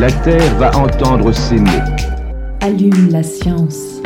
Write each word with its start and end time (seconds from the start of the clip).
La 0.00 0.10
Terre 0.10 0.54
va 0.56 0.74
entendre 0.78 1.30
ces 1.30 1.56
mots. 1.56 1.68
Allume 2.62 3.10
la 3.10 3.22
science. 3.22 4.00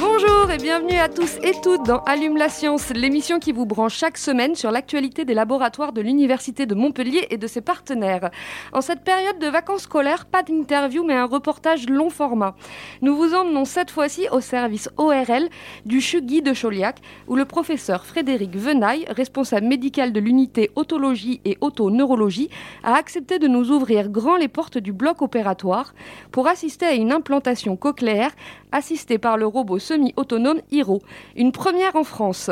Bonjour 0.00 0.50
et 0.50 0.56
bienvenue 0.56 0.96
à 0.96 1.10
tous 1.10 1.36
et 1.44 1.52
toutes 1.62 1.84
dans 1.84 1.98
Allume 2.04 2.38
la 2.38 2.48
science, 2.48 2.88
l'émission 2.94 3.38
qui 3.38 3.52
vous 3.52 3.66
branche 3.66 3.94
chaque 3.94 4.16
semaine 4.16 4.54
sur 4.54 4.70
l'actualité 4.70 5.26
des 5.26 5.34
laboratoires 5.34 5.92
de 5.92 6.00
l'Université 6.00 6.64
de 6.64 6.74
Montpellier 6.74 7.26
et 7.28 7.36
de 7.36 7.46
ses 7.46 7.60
partenaires. 7.60 8.30
En 8.72 8.80
cette 8.80 9.04
période 9.04 9.38
de 9.38 9.48
vacances 9.48 9.82
scolaires, 9.82 10.24
pas 10.24 10.42
d'interview 10.42 11.04
mais 11.04 11.12
un 11.12 11.26
reportage 11.26 11.86
long 11.86 12.08
format. 12.08 12.56
Nous 13.02 13.14
vous 13.14 13.34
emmenons 13.34 13.66
cette 13.66 13.90
fois-ci 13.90 14.26
au 14.32 14.40
service 14.40 14.88
ORL 14.96 15.50
du 15.84 16.00
CHU 16.00 16.22
Guy 16.22 16.40
de 16.40 16.54
Chauliac 16.54 16.96
où 17.28 17.36
le 17.36 17.44
professeur 17.44 18.06
Frédéric 18.06 18.56
Venaille, 18.56 19.04
responsable 19.10 19.66
médical 19.66 20.14
de 20.14 20.20
l'unité 20.20 20.70
autologie 20.76 21.42
et 21.44 21.58
autoneurologie, 21.60 22.48
a 22.84 22.96
accepté 22.96 23.38
de 23.38 23.48
nous 23.48 23.70
ouvrir 23.70 24.08
grand 24.08 24.36
les 24.36 24.48
portes 24.48 24.78
du 24.78 24.94
bloc 24.94 25.20
opératoire 25.20 25.92
pour 26.32 26.48
assister 26.48 26.86
à 26.86 26.94
une 26.94 27.12
implantation 27.12 27.76
cochléaire 27.76 28.32
assistée 28.72 29.18
par 29.18 29.36
le 29.36 29.46
robot 29.46 29.78
semi-autonome 29.78 30.60
Hiro, 30.72 31.02
une 31.36 31.52
première 31.52 31.96
en 31.96 32.04
France. 32.04 32.50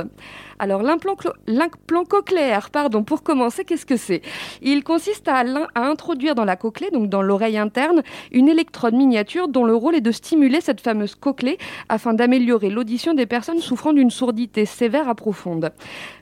Alors 0.58 0.82
l'implant 0.82 2.04
cochléaire, 2.04 2.70
pardon, 2.70 3.02
pour 3.02 3.22
commencer, 3.24 3.64
qu'est-ce 3.64 3.86
que 3.86 3.96
c'est? 3.96 4.22
Il 4.60 4.84
consiste 4.84 5.26
à 5.26 5.42
introduire 5.74 6.36
dans 6.36 6.44
la 6.44 6.54
cochlée, 6.54 6.90
donc 6.92 7.08
dans 7.08 7.22
l'oreille 7.22 7.58
interne, 7.58 8.02
une 8.30 8.48
électrode 8.48 8.94
miniature 8.94 9.48
dont 9.48 9.64
le 9.64 9.74
rôle 9.74 9.96
est 9.96 10.00
de 10.00 10.12
stimuler 10.12 10.60
cette 10.60 10.80
fameuse 10.80 11.16
cochlée 11.16 11.58
afin 11.88 12.14
d'améliorer 12.14 12.70
l'audition 12.70 13.14
des 13.14 13.26
personnes 13.26 13.58
souffrant 13.58 13.92
d'une 13.92 14.10
sourdité 14.10 14.64
sévère 14.64 15.08
à 15.08 15.16
profonde. 15.16 15.72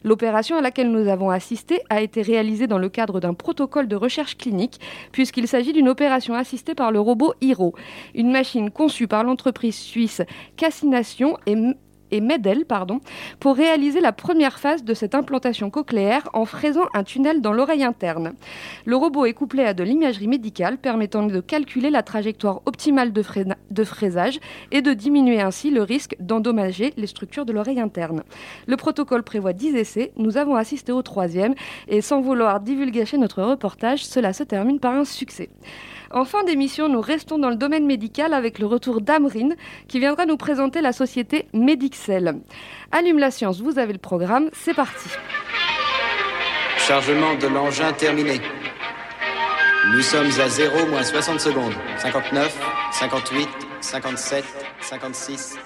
L'opération 0.04 0.56
à 0.56 0.62
laquelle 0.62 0.90
nous 0.90 1.08
avons 1.08 1.28
assisté 1.28 1.82
a 1.90 2.00
été 2.00 2.22
réalisée 2.22 2.66
dans 2.66 2.78
le 2.78 2.88
cadre 2.88 3.20
d'un 3.20 3.34
protocole 3.34 3.88
de 3.88 3.96
recherche 3.96 4.38
clinique, 4.38 4.80
puisqu'il 5.12 5.48
s'agit 5.48 5.74
d'une 5.74 5.88
opération 5.88 6.34
assistée 6.34 6.74
par 6.74 6.92
le 6.92 7.00
robot 7.00 7.34
Hiro, 7.42 7.74
une 8.14 8.32
machine 8.32 8.70
conçue 8.70 9.06
par 9.06 9.22
l'entreprise 9.22 9.76
suisse 9.76 10.22
Cassination 10.56 11.36
et 11.46 11.56
et 12.10 12.20
Medel 12.20 12.64
pardon, 12.64 13.00
pour 13.38 13.56
réaliser 13.56 14.00
la 14.00 14.12
première 14.12 14.58
phase 14.58 14.84
de 14.84 14.94
cette 14.94 15.14
implantation 15.14 15.70
cochléaire 15.70 16.28
en 16.32 16.44
fraisant 16.44 16.86
un 16.94 17.04
tunnel 17.04 17.40
dans 17.40 17.52
l'oreille 17.52 17.84
interne. 17.84 18.32
Le 18.84 18.96
robot 18.96 19.26
est 19.26 19.32
couplé 19.32 19.64
à 19.64 19.74
de 19.74 19.82
l'imagerie 19.82 20.28
médicale 20.28 20.78
permettant 20.78 21.22
de 21.22 21.40
calculer 21.40 21.90
la 21.90 22.02
trajectoire 22.02 22.62
optimale 22.66 23.12
de, 23.12 23.84
fraisage 23.84 24.40
et 24.70 24.82
de 24.82 24.92
diminuer 24.92 25.40
ainsi 25.40 25.70
le 25.70 25.82
risque 25.82 26.16
d'endommager 26.20 26.92
les 26.96 27.06
structures 27.06 27.46
de 27.46 27.52
l'oreille 27.52 27.80
interne. 27.80 28.22
Le 28.66 28.76
protocole 28.76 29.22
prévoit 29.22 29.52
10 29.52 29.76
essais, 29.76 30.12
nous 30.16 30.36
avons 30.36 30.56
assisté 30.56 30.92
au 30.92 31.02
troisième 31.02 31.54
et 31.88 32.00
sans 32.00 32.20
vouloir 32.20 32.60
divulgacher 32.60 33.18
notre 33.18 33.42
reportage, 33.42 34.04
cela 34.04 34.32
se 34.32 34.42
termine 34.42 34.80
par 34.80 34.94
un 34.94 35.04
succès. 35.04 35.50
En 36.12 36.24
fin 36.24 36.42
d'émission, 36.42 36.88
nous 36.88 37.00
restons 37.00 37.38
dans 37.38 37.50
le 37.50 37.56
domaine 37.56 37.86
médical 37.86 38.34
avec 38.34 38.58
le 38.58 38.66
retour 38.66 39.00
d'Amrine 39.00 39.54
qui 39.86 40.00
viendra 40.00 40.26
nous 40.26 40.36
présenter 40.36 40.80
la 40.80 40.92
société 40.92 41.46
Medixel. 41.52 42.40
Allume 42.90 43.18
la 43.18 43.30
science, 43.30 43.60
vous 43.60 43.78
avez 43.78 43.92
le 43.92 44.00
programme, 44.00 44.50
c'est 44.52 44.74
parti. 44.74 45.08
Chargement 46.78 47.36
de 47.36 47.46
l'engin 47.46 47.92
terminé. 47.92 48.40
Nous 49.92 50.02
sommes 50.02 50.30
à 50.40 50.48
0 50.48 50.86
moins 50.88 51.04
60 51.04 51.38
secondes. 51.40 51.74
59, 51.98 52.58
58, 52.90 53.48
57, 53.80 54.44
56, 54.80 55.58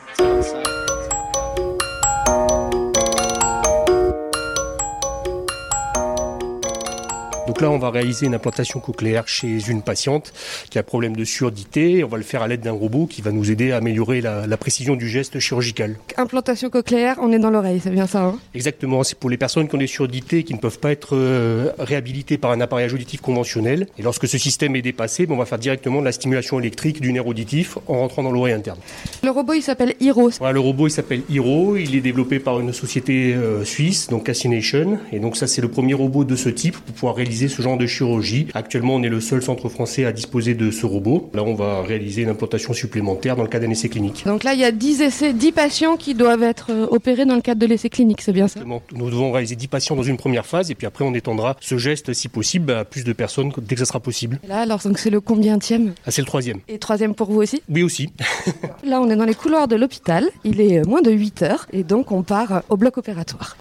Donc 7.55 7.63
là, 7.63 7.71
on 7.71 7.79
va 7.79 7.91
réaliser 7.91 8.27
une 8.27 8.35
implantation 8.35 8.81
cochléaire 8.81 9.29
chez 9.29 9.71
une 9.71 9.81
patiente 9.81 10.33
qui 10.71 10.79
a 10.79 10.81
un 10.81 10.83
problème 10.83 11.15
de 11.15 11.23
surdité. 11.23 12.03
On 12.03 12.09
va 12.09 12.17
le 12.17 12.25
faire 12.25 12.43
à 12.43 12.49
l'aide 12.49 12.63
d'un 12.63 12.73
robot 12.73 13.07
qui 13.07 13.23
va 13.23 13.31
nous 13.31 13.49
aider 13.49 13.71
à 13.71 13.77
améliorer 13.77 14.21
la, 14.21 14.49
la 14.49 14.57
précision 14.57 14.97
du 14.97 15.09
geste 15.09 15.39
chirurgical. 15.39 15.95
Implantation 16.17 16.69
cochléaire, 16.69 17.17
on 17.23 17.31
est 17.31 17.39
dans 17.39 17.51
l'oreille, 17.51 17.79
c'est 17.81 17.93
bien 17.93 18.09
ça 18.09 18.25
hein? 18.25 18.39
Exactement, 18.57 19.05
c'est 19.05 19.17
pour 19.17 19.31
les 19.31 19.37
personnes 19.37 19.69
qui 19.69 19.75
ont 19.77 19.79
des 19.79 19.87
surdités 19.87 20.39
et 20.39 20.43
qui 20.43 20.53
ne 20.53 20.59
peuvent 20.59 20.81
pas 20.81 20.91
être 20.91 21.11
euh, 21.15 21.71
réhabilitées 21.79 22.39
par 22.39 22.51
un 22.51 22.61
appareillage 22.61 22.93
auditif 22.93 23.21
conventionnel. 23.21 23.87
Et 24.01 24.03
lorsque 24.03 24.27
ce 24.27 24.37
système 24.37 24.75
est 24.75 24.83
dépassé, 24.83 25.25
ben, 25.25 25.37
on 25.37 25.39
va 25.39 25.45
faire 25.45 25.61
directement 25.61 26.01
de 26.01 26.07
la 26.07 26.13
stimulation 26.13 26.59
électrique 26.59 27.01
du 27.01 27.13
nerf 27.13 27.29
auditif 27.29 27.79
en 27.87 28.01
rentrant 28.01 28.25
dans 28.25 28.33
l'oreille 28.33 28.55
interne. 28.55 28.81
Le 29.23 29.31
robot, 29.31 29.53
il 29.53 29.63
s'appelle 29.63 29.95
Hiro. 30.01 30.29
Voilà, 30.41 30.55
le 30.55 30.59
robot, 30.59 30.89
il 30.89 30.91
s'appelle 30.91 31.23
Hiro. 31.31 31.77
Il 31.77 31.95
est 31.95 32.01
développé 32.01 32.41
par 32.41 32.59
une 32.59 32.73
société 32.73 33.33
euh, 33.33 33.65
suisse, 33.65 34.09
donc 34.09 34.25
Cassination. 34.25 34.99
Et 35.13 35.21
donc 35.21 35.37
ça, 35.37 35.47
c'est 35.47 35.63
le 35.63 35.69
premier 35.69 35.95
robot 35.95 36.25
de 36.25 36.35
ce 36.35 36.49
type 36.49 36.79
pour 36.79 36.95
pouvoir 36.97 37.15
réaliser 37.15 37.44
ce 37.49 37.63
genre 37.63 37.77
de 37.77 37.87
chirurgie. 37.87 38.47
Actuellement, 38.55 38.95
on 38.97 39.03
est 39.03 39.09
le 39.09 39.21
seul 39.21 39.43
centre 39.43 39.69
français 39.69 40.05
à 40.05 40.13
disposer 40.13 40.55
de 40.55 40.71
ce 40.71 40.87
robot. 40.87 41.31
Là, 41.35 41.43
on 41.43 41.55
va 41.55 41.83
réaliser 41.83 42.23
une 42.23 42.29
implantation 42.31 42.73
supplémentaire 42.73 43.37
dans 43.37 43.43
le 43.43 43.49
cas 43.49 43.61
d'un 43.61 43.71
essai 43.71 43.89
clinique. 43.89 44.25
Donc 44.27 44.45
là, 44.45 44.55
il 44.55 44.61
y 44.61 44.65
a 44.65 44.73
10 44.73 45.03
essais, 45.03 45.33
10 45.33 45.53
patients 45.53 45.97
qui 45.97 46.15
doivent 46.15 46.43
être 46.43 46.67
euh, 46.71 46.87
opérés 46.91 47.25
dans 47.25 47.35
le 47.37 47.41
cadre 47.41 47.61
de 47.61 47.67
l'essai 47.67 47.89
clinique, 47.91 48.21
c'est 48.21 48.33
bien 48.33 48.49
ça? 48.49 48.61
Exactement. 48.61 48.83
Nous 48.95 49.11
devons 49.11 49.33
réaliser 49.33 49.57
10 49.57 49.69
patients 49.69 49.97
dans 49.97 50.03
une 50.03 50.17
première 50.17 50.47
phase 50.47 50.71
et 50.71 50.75
puis 50.75 50.87
après 50.87 51.05
on 51.05 51.15
étendra 51.15 51.57
ce 51.61 51.77
geste 51.79 52.13
si 52.13 52.29
possible 52.29 52.73
à 52.73 52.85
plus 52.85 53.05
de 53.05 53.13
personnes 53.13 53.53
dès 53.59 53.75
que 53.75 53.81
ça 53.81 53.87
sera 53.87 54.01
possible. 54.01 54.39
Et 54.45 54.49
Là, 54.49 54.61
alors, 54.61 54.81
donc 54.85 54.99
c'est 54.99 55.11
le 55.11 55.21
combientième 55.21 55.95
Ah, 56.07 56.11
c'est 56.11 56.23
le 56.23 56.27
troisième. 56.27 56.61
Et 56.69 56.79
troisième 56.79 57.15
pour 57.15 57.31
vous 57.31 57.41
aussi? 57.41 57.63
Oui 57.69 57.83
aussi. 57.83 58.11
Là, 58.85 59.01
on 59.01 59.11
est 59.11 59.17
dans 59.17 59.25
les 59.25 59.35
couloirs 59.35 59.69
de 59.69 59.77
l'hôpital. 59.77 60.29
Il 60.45 60.61
est 60.61 60.79
euh, 60.81 60.85
moins 60.87 61.03
de 61.03 61.11
8 61.11 61.43
heures 61.43 61.67
et 61.73 61.83
donc 61.85 62.13
on 62.13 62.23
part 62.23 62.63
au 62.69 62.77
bloc 62.77 62.97
opératoire. 62.99 63.57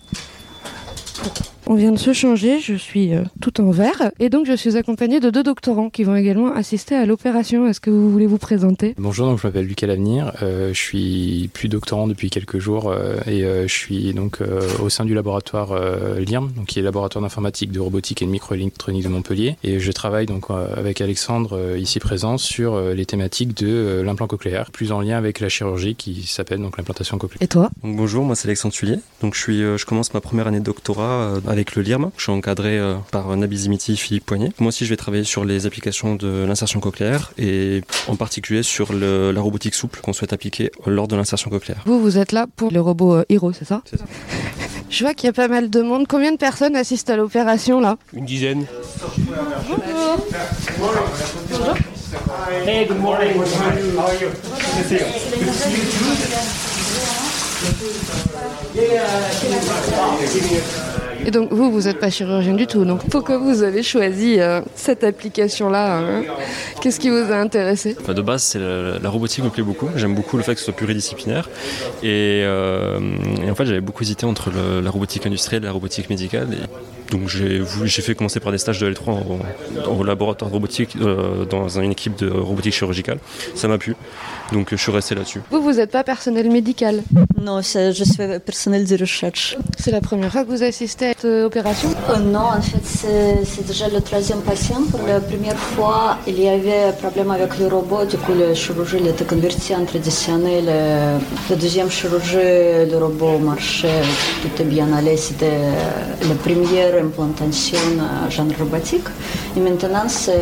On 1.65 1.75
vient 1.75 1.93
de 1.93 1.97
se 1.97 2.11
changer, 2.11 2.59
je 2.59 2.73
suis 2.73 3.13
euh, 3.13 3.23
tout 3.39 3.61
en 3.61 3.71
vert 3.71 4.11
et 4.19 4.29
donc 4.29 4.45
je 4.45 4.51
suis 4.51 4.75
accompagnée 4.75 5.21
de 5.21 5.29
deux 5.29 5.43
doctorants 5.43 5.89
qui 5.89 6.03
vont 6.03 6.15
également 6.15 6.51
assister 6.53 6.93
à 6.93 7.05
l'opération. 7.05 7.65
Est-ce 7.67 7.79
que 7.79 7.89
vous 7.89 8.11
voulez 8.11 8.25
vous 8.27 8.37
présenter? 8.37 8.93
Bonjour, 8.97 9.27
donc 9.27 9.39
je 9.39 9.47
m'appelle 9.47 9.65
Lucas 9.65 9.87
Lavenir, 9.87 10.33
euh, 10.41 10.73
je 10.73 10.79
suis 10.79 11.49
plus 11.53 11.69
doctorant 11.69 12.07
depuis 12.07 12.29
quelques 12.29 12.59
jours 12.59 12.89
euh, 12.91 13.15
et 13.27 13.45
euh, 13.45 13.65
je 13.65 13.73
suis 13.73 14.13
donc 14.13 14.41
euh, 14.41 14.59
au 14.81 14.89
sein 14.89 15.05
du 15.05 15.13
laboratoire 15.13 15.71
euh, 15.71 16.19
LIRM, 16.19 16.51
donc 16.51 16.65
qui 16.65 16.79
est 16.79 16.81
le 16.81 16.87
laboratoire 16.87 17.21
d'informatique, 17.21 17.71
de 17.71 17.79
robotique 17.79 18.21
et 18.21 18.25
de 18.25 18.31
microélectronique 18.31 19.03
de 19.05 19.09
Montpellier 19.09 19.55
et 19.63 19.79
je 19.79 19.91
travaille 19.93 20.25
donc 20.25 20.49
euh, 20.49 20.67
avec 20.75 20.99
Alexandre 20.99 21.57
euh, 21.57 21.79
ici 21.79 21.99
présent 21.99 22.37
sur 22.37 22.73
euh, 22.73 22.93
les 22.93 23.05
thématiques 23.05 23.55
de 23.55 23.67
euh, 23.67 24.03
l'implant 24.03 24.27
cochléaire, 24.27 24.69
plus 24.71 24.91
en 24.91 24.99
lien 24.99 25.17
avec 25.17 25.39
la 25.39 25.47
chirurgie 25.47 25.95
qui 25.95 26.23
s'appelle 26.23 26.59
donc 26.59 26.77
l'implantation 26.77 27.17
cochléaire. 27.17 27.41
Et 27.41 27.47
toi? 27.47 27.69
Donc, 27.83 27.95
bonjour, 27.95 28.25
moi 28.25 28.35
c'est 28.35 28.49
Alexandre 28.49 28.73
Tullier. 28.73 28.99
Donc 29.21 29.33
je 29.33 29.39
suis, 29.39 29.63
euh, 29.63 29.77
je 29.77 29.85
commence 29.85 30.13
ma 30.13 30.19
première 30.19 30.47
année 30.47 30.59
de 30.59 30.65
doctorat 30.65 31.02
euh, 31.03 31.39
avec 31.47 31.75
le 31.75 31.81
LIRM. 31.81 32.09
Je 32.17 32.23
suis 32.23 32.31
encadré 32.31 32.77
euh, 32.79 32.95
par 33.11 33.35
Nabil 33.35 33.57
Zimiti, 33.57 33.95
Philippe 33.97 34.25
Poignet. 34.25 34.51
Moi 34.59 34.69
aussi 34.69 34.85
je 34.85 34.89
vais 34.89 34.95
travailler 34.97 35.23
sur 35.23 35.45
les 35.45 35.65
applications 35.65 36.15
de 36.15 36.45
l'insertion 36.45 36.79
cochléaire 36.79 37.31
et 37.37 37.81
en 38.07 38.15
particulier 38.15 38.63
sur 38.63 38.93
le- 38.93 39.31
la 39.31 39.41
robotique 39.41 39.75
souple 39.75 39.99
qu'on 40.01 40.13
souhaite 40.13 40.33
appliquer 40.33 40.71
lors 40.85 41.07
de 41.07 41.15
l'insertion 41.15 41.49
cochléaire. 41.49 41.81
Vous, 41.85 41.99
vous 42.01 42.17
êtes 42.17 42.31
là 42.31 42.45
pour 42.55 42.71
le 42.71 42.81
robot 42.81 43.15
euh, 43.15 43.23
Hiro, 43.29 43.51
c'est 43.53 43.65
ça? 43.65 43.81
C'est 43.89 43.97
ça. 43.97 44.05
Je 44.89 45.03
vois 45.03 45.13
qu'il 45.15 45.25
y 45.25 45.29
a 45.29 45.33
pas 45.33 45.47
mal 45.47 45.69
de 45.71 45.81
monde. 45.81 46.05
Combien 46.07 46.31
de 46.31 46.37
personnes 46.37 46.75
assistent 46.75 47.09
à 47.09 47.17
l'opération 47.17 47.79
là? 47.79 47.97
Une 48.13 48.25
dizaine. 48.25 48.65
Et 61.25 61.31
donc 61.31 61.51
vous, 61.51 61.71
vous 61.71 61.81
n'êtes 61.81 61.99
pas 61.99 62.09
chirurgien 62.09 62.53
du 62.53 62.67
tout. 62.67 62.85
Donc 62.85 63.07
pourquoi 63.09 63.37
vous 63.37 63.63
avez 63.63 63.83
choisi 63.83 64.39
euh, 64.39 64.61
cette 64.75 65.03
application-là 65.03 65.97
hein 65.97 66.23
Qu'est-ce 66.81 66.99
qui 66.99 67.09
vous 67.09 67.31
a 67.31 67.35
intéressé? 67.35 67.95
De 68.07 68.21
base, 68.21 68.43
c'est 68.43 68.59
la, 68.59 68.99
la 68.99 69.09
robotique 69.09 69.43
me 69.43 69.49
plaît 69.49 69.63
beaucoup. 69.63 69.89
J'aime 69.95 70.15
beaucoup 70.15 70.37
le 70.37 70.43
fait 70.43 70.53
que 70.53 70.59
ce 70.59 70.65
soit 70.65 70.75
pluridisciplinaire. 70.75 71.49
Et, 72.03 72.41
euh, 72.43 72.99
en 73.49 73.55
fait, 73.55 73.65
j'avais 73.65 73.81
beaucoup 73.81 74.03
hésité 74.03 74.25
entre 74.25 74.51
la 74.83 74.89
robotique 74.89 75.25
industrielle 75.25 75.63
et 75.63 75.65
la 75.65 75.71
robotique 75.71 76.09
médicale. 76.09 76.47
Donc 77.11 77.27
j'ai 77.27 77.63
fait 78.01 78.15
commencer 78.15 78.39
par 78.39 78.51
des 78.51 78.57
stages 78.57 78.79
de 78.79 78.91
L3 78.91 79.09
en- 79.09 79.91
au 79.99 80.03
laboratoire 80.03 80.49
de 80.49 80.53
robotique 80.55 80.95
euh, 80.99 81.45
dans 81.45 81.67
une 81.79 81.91
équipe 81.91 82.17
de 82.17 82.29
robotique 82.29 82.73
chirurgicale. 82.73 83.19
Ça 83.55 83.67
m'a 83.67 83.77
plu. 83.77 83.95
Donc 84.51 84.69
je 84.71 84.75
suis 84.77 84.91
resté 84.91 85.13
là-dessus. 85.15 85.41
Vous, 85.51 85.61
vous 85.61 85.73
n'êtes 85.73 85.91
pas 85.91 86.03
personnel 86.03 86.49
médical? 86.49 87.03
Non, 87.41 87.61
je 87.61 88.03
suis 88.03 88.39
personnel 88.45 88.85
de 88.85 88.97
recherche. 88.97 89.57
C'est 89.77 89.91
la 89.91 90.01
première 90.01 90.31
fois 90.31 90.43
que 90.43 90.49
vous 90.49 90.63
assistez 90.63 91.07
à 91.07 91.09
cette 91.09 91.25
euh, 91.25 91.45
opération? 91.45 91.89
Euh, 92.09 92.17
non, 92.19 92.39
en 92.57 92.61
fait, 92.61 92.83
c'est 93.45 93.65
déjà 93.67 93.87
le 93.89 94.01
troisième 94.01 94.41
patient. 94.41 94.81
Pour 94.91 95.05
la 95.05 95.19
première 95.19 95.57
fois, 95.57 96.17
il 96.27 96.39
y 96.41 96.47
avait 96.47 96.83
un 96.89 96.91
problème 96.93 97.31
avec 97.31 97.57
le 97.59 97.67
robot. 97.67 98.05
Du 98.05 98.17
coup, 98.17 98.33
le 98.33 98.53
chirurgie 98.53 98.97
il 98.99 99.07
était 99.07 99.25
converti 99.25 99.75
en 99.75 99.85
traditionnel. 99.85 100.65
La 101.49 101.55
deuxième 101.55 101.89
chirurgie, 101.91 102.37
le 102.91 102.97
robot 102.97 103.37
marchait, 103.39 104.01
tout 104.41 104.61
est 104.61 104.65
bien 104.65 104.91
allé. 104.93 105.17
C'était 105.17 105.59
la 106.27 106.35
première 106.35 107.02
implantation 107.03 107.77
genre 108.29 108.47
robotique. 108.59 109.07
Et 109.55 109.59
maintenant, 109.59 110.07
c'est 110.07 110.39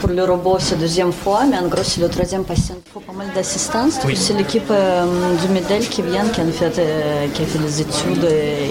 pour 0.00 0.10
le 0.10 0.24
robot, 0.24 0.56
c'est 0.58 0.74
la 0.74 0.82
deuxième 0.82 1.12
fois, 1.12 1.44
mais 1.48 1.58
en 1.58 1.68
gros, 1.68 1.82
c'est 1.82 2.00
le 2.00 2.08
troisième 2.08 2.44
patient. 2.44 2.76
Il 2.86 2.92
faut 2.92 3.00
pas 3.00 3.12
mal 3.12 3.28
d'assistance. 3.34 3.98
Oui. 4.06 4.16
C'est 4.16 4.34
l'équipe 4.34 4.70
euh, 4.70 5.04
du 5.40 5.48
MEDEL 5.52 5.88
qui 5.88 6.02
vient, 6.02 6.26
qui, 6.28 6.40
en 6.40 6.52
fait, 6.60 6.78
euh, 6.78 7.26
qui 7.32 7.42
a 7.42 7.46
fait 7.46 7.58
les 7.58 7.80
études. 7.80 8.24
et 8.24 8.70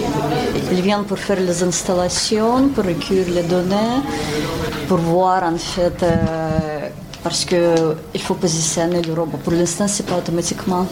Ils 0.72 0.82
viennent 0.82 1.04
pour 1.04 1.18
faire 1.18 1.40
les 1.40 1.62
installations, 1.62 2.68
pour 2.68 2.84
recueillir 2.84 3.28
les 3.34 3.42
données, 3.42 3.98
pour 4.88 4.98
voir 4.98 5.42
en 5.44 5.56
fait, 5.56 6.02
euh, 6.02 6.88
parce 7.22 7.44
qu'il 7.44 8.20
faut 8.20 8.34
positionner 8.34 9.02
le 9.02 9.12
robot. 9.12 9.38
Pour 9.44 9.52
l'instant, 9.52 9.86
c'est 9.88 10.06
pas 10.06 10.16
automatiquement. 10.16 10.86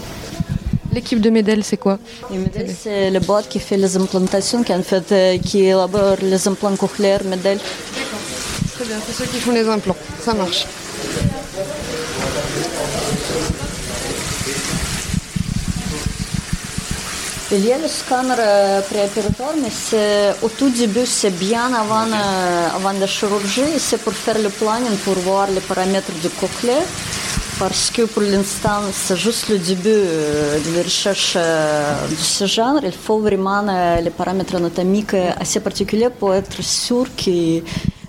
L'équipe 0.97 1.21
de 1.21 1.29
Medel, 1.29 1.63
c'est 1.63 1.77
quoi 1.77 1.99
MEDEL, 2.31 2.75
c'est 2.83 3.11
le 3.11 3.21
bot 3.21 3.43
qui 3.51 3.61
fait 3.61 3.77
les 3.77 3.99
implantations, 3.99 4.63
qui 4.63 4.73
en 4.73 4.83
fait, 4.83 5.13
euh, 5.13 5.37
qui 5.37 5.59
élabore 5.67 6.17
les 6.23 6.49
implants 6.49 6.75
cochléaires 6.75 7.23
MEDEL. 7.25 7.59
Très 8.75 8.85
bien, 8.87 8.97
c'est 9.07 9.13
ceux 9.13 9.27
qui 9.31 9.39
font 9.39 9.53
les 9.53 9.69
implants. 9.69 9.97
Ça 10.25 10.33
marche. 10.33 10.65
Il 17.53 17.65
y 17.65 17.73
a 17.73 17.79
le 17.79 17.87
scanner 17.87 18.35
euh, 18.39 18.81
préopératoire, 18.81 19.55
mais 19.63 19.71
c'est- 19.71 20.35
au 20.43 20.49
tout 20.49 20.69
début, 20.71 21.07
c'est 21.07 21.31
bien 21.49 21.67
avant, 21.83 22.07
euh, 22.13 22.77
avant 22.79 22.93
la 23.03 23.07
chirurgie. 23.07 23.73
C'est 23.79 23.99
pour 24.05 24.13
faire 24.25 24.39
le 24.47 24.49
planning, 24.49 24.97
pour 25.05 25.15
voir 25.29 25.47
les 25.57 25.61
paramètres 25.61 26.13
du 26.23 26.29
cochlée. 26.41 26.83
Parce 27.59 27.91
que 27.91 28.03
pour 28.03 28.23
l'instant, 28.23 28.83
c'est 28.93 29.17
juste 29.17 29.49
le 29.49 29.57
début 29.59 29.89
de 29.89 30.77
la 30.77 30.83
recherche 30.83 31.37
de 31.37 32.15
ce 32.15 32.45
genre. 32.45 32.79
Il 32.83 32.93
faut 32.93 33.19
vraiment 33.19 33.63
les 33.99 34.11
paramètres 34.11 34.57
anatomiques 34.57 35.15
assez 35.15 35.61
particuliers 35.61 36.11
pour 36.11 36.35
être 36.35 36.63
sûr 36.63 37.07
que 37.17 37.63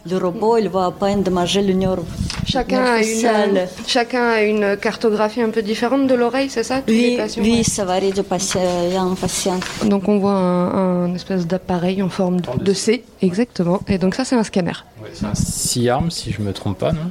le 0.09 0.17
robot 0.17 0.59
ne 0.59 0.69
va 0.69 0.91
pas 0.91 1.07
endommager 1.07 1.61
le 1.61 1.73
nerf. 1.73 1.99
Chacun 2.45 2.81
a, 2.83 2.99
une, 3.01 3.59
chacun 3.87 4.23
a 4.29 4.41
une 4.41 4.77
cartographie 4.77 5.41
un 5.41 5.49
peu 5.49 5.61
différente 5.61 6.07
de 6.07 6.15
l'oreille, 6.15 6.49
c'est 6.49 6.63
ça 6.63 6.81
tous 6.81 6.93
les 6.93 7.09
Oui, 7.09 7.17
patients, 7.17 7.41
oui, 7.43 7.57
ouais. 7.57 7.63
ça 7.63 7.83
varie 7.83 8.11
de 8.13 8.21
patient 8.21 8.61
en 8.97 9.15
patient. 9.15 9.59
Donc 9.85 10.07
on 10.07 10.17
voit 10.17 10.31
un, 10.31 11.03
un 11.05 11.13
espèce 11.13 11.45
d'appareil 11.45 12.01
en 12.01 12.07
forme 12.09 12.39
de, 12.39 12.63
de 12.63 12.73
C, 12.73 13.03
exactement. 13.21 13.81
Et 13.89 13.97
donc 13.97 14.15
ça 14.15 14.23
c'est 14.23 14.35
un 14.35 14.43
scanner. 14.43 14.71
C'est 15.13 15.25
un 15.25 15.35
C-arm, 15.35 16.09
si 16.09 16.31
je 16.31 16.41
me 16.41 16.53
trompe 16.53 16.77
pas, 16.79 16.91
non? 16.93 17.09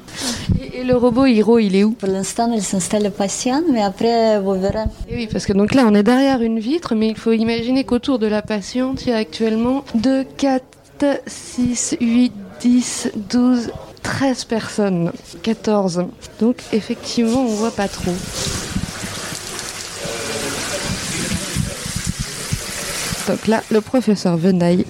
Et, 0.61 0.79
et 0.81 0.85
le 0.85 0.97
robot 0.97 1.27
Hiro, 1.27 1.59
il 1.59 1.77
est 1.77 1.85
où? 1.85 1.93
Pour 1.93 2.09
l'instant, 2.09 2.51
il 2.53 2.63
s'installe 2.63 3.11
patient, 3.11 3.63
mais 3.73 3.83
après, 3.83 4.39
vous 4.41 4.55
verrez. 4.55 4.85
Et 5.09 5.17
oui, 5.17 5.29
parce 5.31 5.45
que 5.47 5.53
donc 5.53 5.75
là 5.75 5.85
on 5.87 5.95
est 5.95 6.03
derrière 6.03 6.41
une 6.41 6.59
vitre, 6.61 6.95
mais 6.95 7.09
il 7.09 7.17
faut 7.17 7.33
imaginer 7.33 7.85
qu'autour 7.85 8.19
de 8.19 8.27
la 8.27 8.41
patiente, 8.43 9.03
il 9.05 9.11
y 9.11 9.13
a 9.13 9.17
actuellement 9.17 9.85
2, 9.95 10.25
4, 10.37 10.65
6, 11.27 11.97
8, 12.01 12.33
10, 12.61 13.13
12, 13.31 13.71
13 14.03 14.45
personnes. 14.45 15.13
14. 15.43 16.05
Donc 16.41 16.57
effectivement, 16.73 17.43
on 17.43 17.47
voit 17.47 17.71
pas 17.71 17.89
trop. 17.89 18.15
Donc 23.29 23.47
là, 23.49 23.63
le 23.71 23.81
professeur 23.81 24.37
Venaille. 24.37 24.87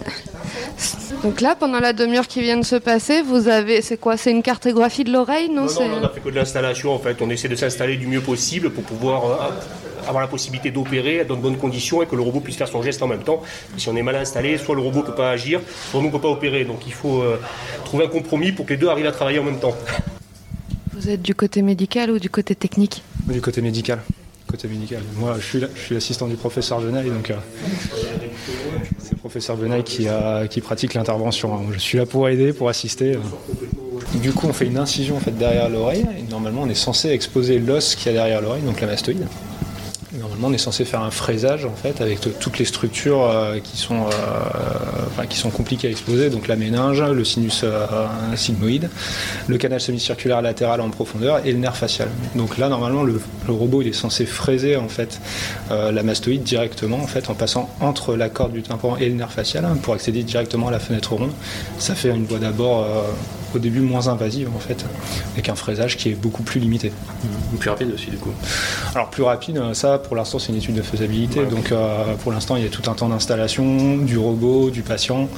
Donc 1.22 1.40
là, 1.40 1.56
pendant 1.58 1.80
la 1.80 1.92
demi-heure 1.92 2.28
qui 2.28 2.40
vient 2.42 2.58
de 2.58 2.64
se 2.64 2.76
passer, 2.76 3.22
vous 3.22 3.48
avez, 3.48 3.80
c'est 3.80 3.96
quoi? 3.96 4.16
C'est 4.16 4.30
une 4.30 4.42
cartographie 4.42 5.02
de 5.04 5.12
l'oreille, 5.12 5.48
non, 5.48 5.62
Non, 5.62 6.00
on 6.02 6.04
a 6.04 6.08
fait 6.10 6.20
que 6.20 6.28
de 6.28 6.34
l'installation 6.34 6.92
en 6.92 6.98
fait. 6.98 7.16
On 7.22 7.30
essaie 7.30 7.48
de 7.48 7.56
s'installer 7.56 7.96
du 7.96 8.06
mieux 8.06 8.20
possible 8.20 8.70
pour 8.70 8.84
pouvoir 8.84 9.24
euh, 9.24 9.50
avoir 10.06 10.20
la 10.22 10.28
possibilité 10.28 10.70
d'opérer 10.70 11.24
dans 11.24 11.36
de 11.36 11.40
bonnes 11.40 11.56
conditions 11.58 12.02
et 12.02 12.06
que 12.06 12.16
le 12.16 12.22
robot 12.22 12.40
puisse 12.40 12.56
faire 12.56 12.68
son 12.68 12.82
geste 12.82 13.02
en 13.02 13.06
même 13.08 13.22
temps. 13.22 13.42
Si 13.76 13.88
on 13.88 13.96
est 13.96 14.02
mal 14.02 14.16
installé, 14.16 14.58
soit 14.58 14.74
le 14.74 14.80
robot 14.82 15.00
ne 15.00 15.04
peut 15.06 15.14
pas 15.14 15.30
agir, 15.30 15.60
soit 15.90 16.00
nous 16.00 16.06
ne 16.06 16.12
peut 16.12 16.20
pas 16.20 16.28
opérer. 16.28 16.64
Donc 16.64 16.86
il 16.86 16.92
faut 16.92 17.22
euh, 17.22 17.38
trouver 17.84 18.04
un 18.06 18.08
compromis 18.08 18.52
pour 18.52 18.66
que 18.66 18.72
les 18.74 18.76
deux 18.78 18.88
arrivent 18.88 19.06
à 19.06 19.12
travailler 19.12 19.38
en 19.38 19.44
même 19.44 19.58
temps. 19.58 19.74
Vous 20.92 21.10
êtes 21.10 21.22
du 21.22 21.34
côté 21.34 21.62
médical 21.62 22.10
ou 22.10 22.18
du 22.18 22.30
côté 22.30 22.54
technique? 22.54 23.02
Du 23.26 23.40
côté 23.40 23.60
médical. 23.60 24.00
Côté 24.48 24.68
médical. 24.68 25.02
Moi, 25.16 25.34
je 25.40 25.44
suis, 25.44 25.60
là- 25.60 25.66
je 25.74 25.80
suis 25.80 25.94
l'assistant 25.94 26.28
du 26.28 26.36
professeur 26.36 26.78
Venaille, 26.78 27.10
donc 27.10 27.30
euh, 27.30 27.34
c'est 28.98 29.12
le 29.12 29.16
professeur 29.18 29.56
Venaille 29.56 29.82
qui, 29.82 30.08
a- 30.08 30.46
qui 30.48 30.60
pratique 30.60 30.94
l'intervention. 30.94 31.60
Je 31.72 31.78
suis 31.78 31.98
là 31.98 32.06
pour 32.06 32.28
aider, 32.28 32.52
pour 32.52 32.68
assister. 32.68 33.18
Du 34.14 34.32
coup, 34.32 34.46
on 34.46 34.52
fait 34.52 34.66
une 34.66 34.78
incision 34.78 35.16
en 35.16 35.20
fait, 35.20 35.36
derrière 35.36 35.68
l'oreille. 35.68 36.06
Et 36.18 36.30
normalement, 36.30 36.62
on 36.62 36.68
est 36.68 36.74
censé 36.74 37.10
exposer 37.10 37.58
l'os 37.58 37.96
qu'il 37.96 38.06
y 38.06 38.10
a 38.10 38.12
derrière 38.18 38.40
l'oreille, 38.40 38.62
donc 38.62 38.80
la 38.80 38.86
mastoïde. 38.86 39.26
On 40.42 40.52
est 40.52 40.58
censé 40.58 40.84
faire 40.84 41.02
un 41.02 41.10
fraisage 41.10 41.64
en 41.64 41.74
fait 41.74 42.00
avec 42.00 42.20
toutes 42.38 42.58
les 42.58 42.64
structures 42.64 43.22
euh, 43.24 43.58
qui 43.58 43.76
sont 43.76 44.04
euh, 44.06 45.24
qui 45.28 45.38
sont 45.38 45.50
compliquées 45.50 45.88
à 45.88 45.90
exposer, 45.90 46.30
donc 46.30 46.46
la 46.46 46.56
méninge, 46.56 47.02
le 47.02 47.24
sinus 47.24 47.62
euh, 47.64 47.86
sigmoïde, 48.36 48.90
le 49.48 49.58
canal 49.58 49.80
semi-circulaire 49.80 50.42
latéral 50.42 50.80
en 50.80 50.90
profondeur 50.90 51.44
et 51.44 51.52
le 51.52 51.58
nerf 51.58 51.76
facial. 51.76 52.08
Donc 52.34 52.58
là, 52.58 52.68
normalement, 52.68 53.02
le, 53.02 53.20
robot 53.48 53.82
il 53.82 53.88
est 53.88 53.92
censé 53.92 54.26
fraiser 54.26 54.76
en 54.76 54.88
fait 54.88 55.20
la 55.70 56.02
mastoïde 56.02 56.42
directement 56.42 56.98
en 56.98 57.06
fait 57.06 57.30
en 57.30 57.34
passant 57.34 57.70
entre 57.80 58.16
la 58.16 58.28
corde 58.28 58.52
du 58.52 58.62
tympan 58.62 58.96
et 58.96 59.08
le 59.08 59.14
nerf 59.14 59.32
facial 59.32 59.64
hein, 59.64 59.76
pour 59.80 59.94
accéder 59.94 60.22
directement 60.22 60.68
à 60.68 60.70
la 60.70 60.78
fenêtre 60.78 61.14
ronde. 61.14 61.32
Ça 61.78 61.94
fait 61.94 62.10
une 62.10 62.24
voie 62.24 62.38
d'abord 62.38 62.86
au 63.56 63.58
début 63.58 63.80
moins 63.80 64.08
invasive 64.08 64.48
en 64.54 64.58
fait, 64.58 64.84
avec 65.32 65.48
un 65.48 65.54
fraisage 65.54 65.96
qui 65.96 66.10
est 66.10 66.14
beaucoup 66.14 66.42
plus 66.42 66.60
limité. 66.60 66.92
Plus 67.58 67.70
rapide 67.70 67.92
aussi, 67.94 68.10
du 68.10 68.16
coup. 68.16 68.32
Alors 68.94 69.10
plus 69.10 69.22
rapide, 69.22 69.58
euh, 69.58 69.74
ça 69.74 69.98
pour 69.98 70.16
l'instant 70.16 70.38
c'est 70.38 70.52
une 70.52 70.58
étude 70.58 70.76
de 70.76 70.82
faisabilité, 70.82 71.44
donc 71.46 71.72
euh, 71.72 72.14
pour 72.22 72.32
l'instant 72.32 72.56
il 72.56 72.62
y 72.62 72.66
a 72.66 72.70
tout 72.70 72.88
un 72.90 72.94
temps 72.94 73.08
d'installation 73.08 73.96
du 73.96 74.18
robot, 74.18 74.70
du 74.70 74.82
patient, 74.82 75.28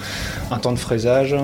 un 0.50 0.58
temps 0.58 0.72
de 0.72 0.78
fraisage, 0.78 1.36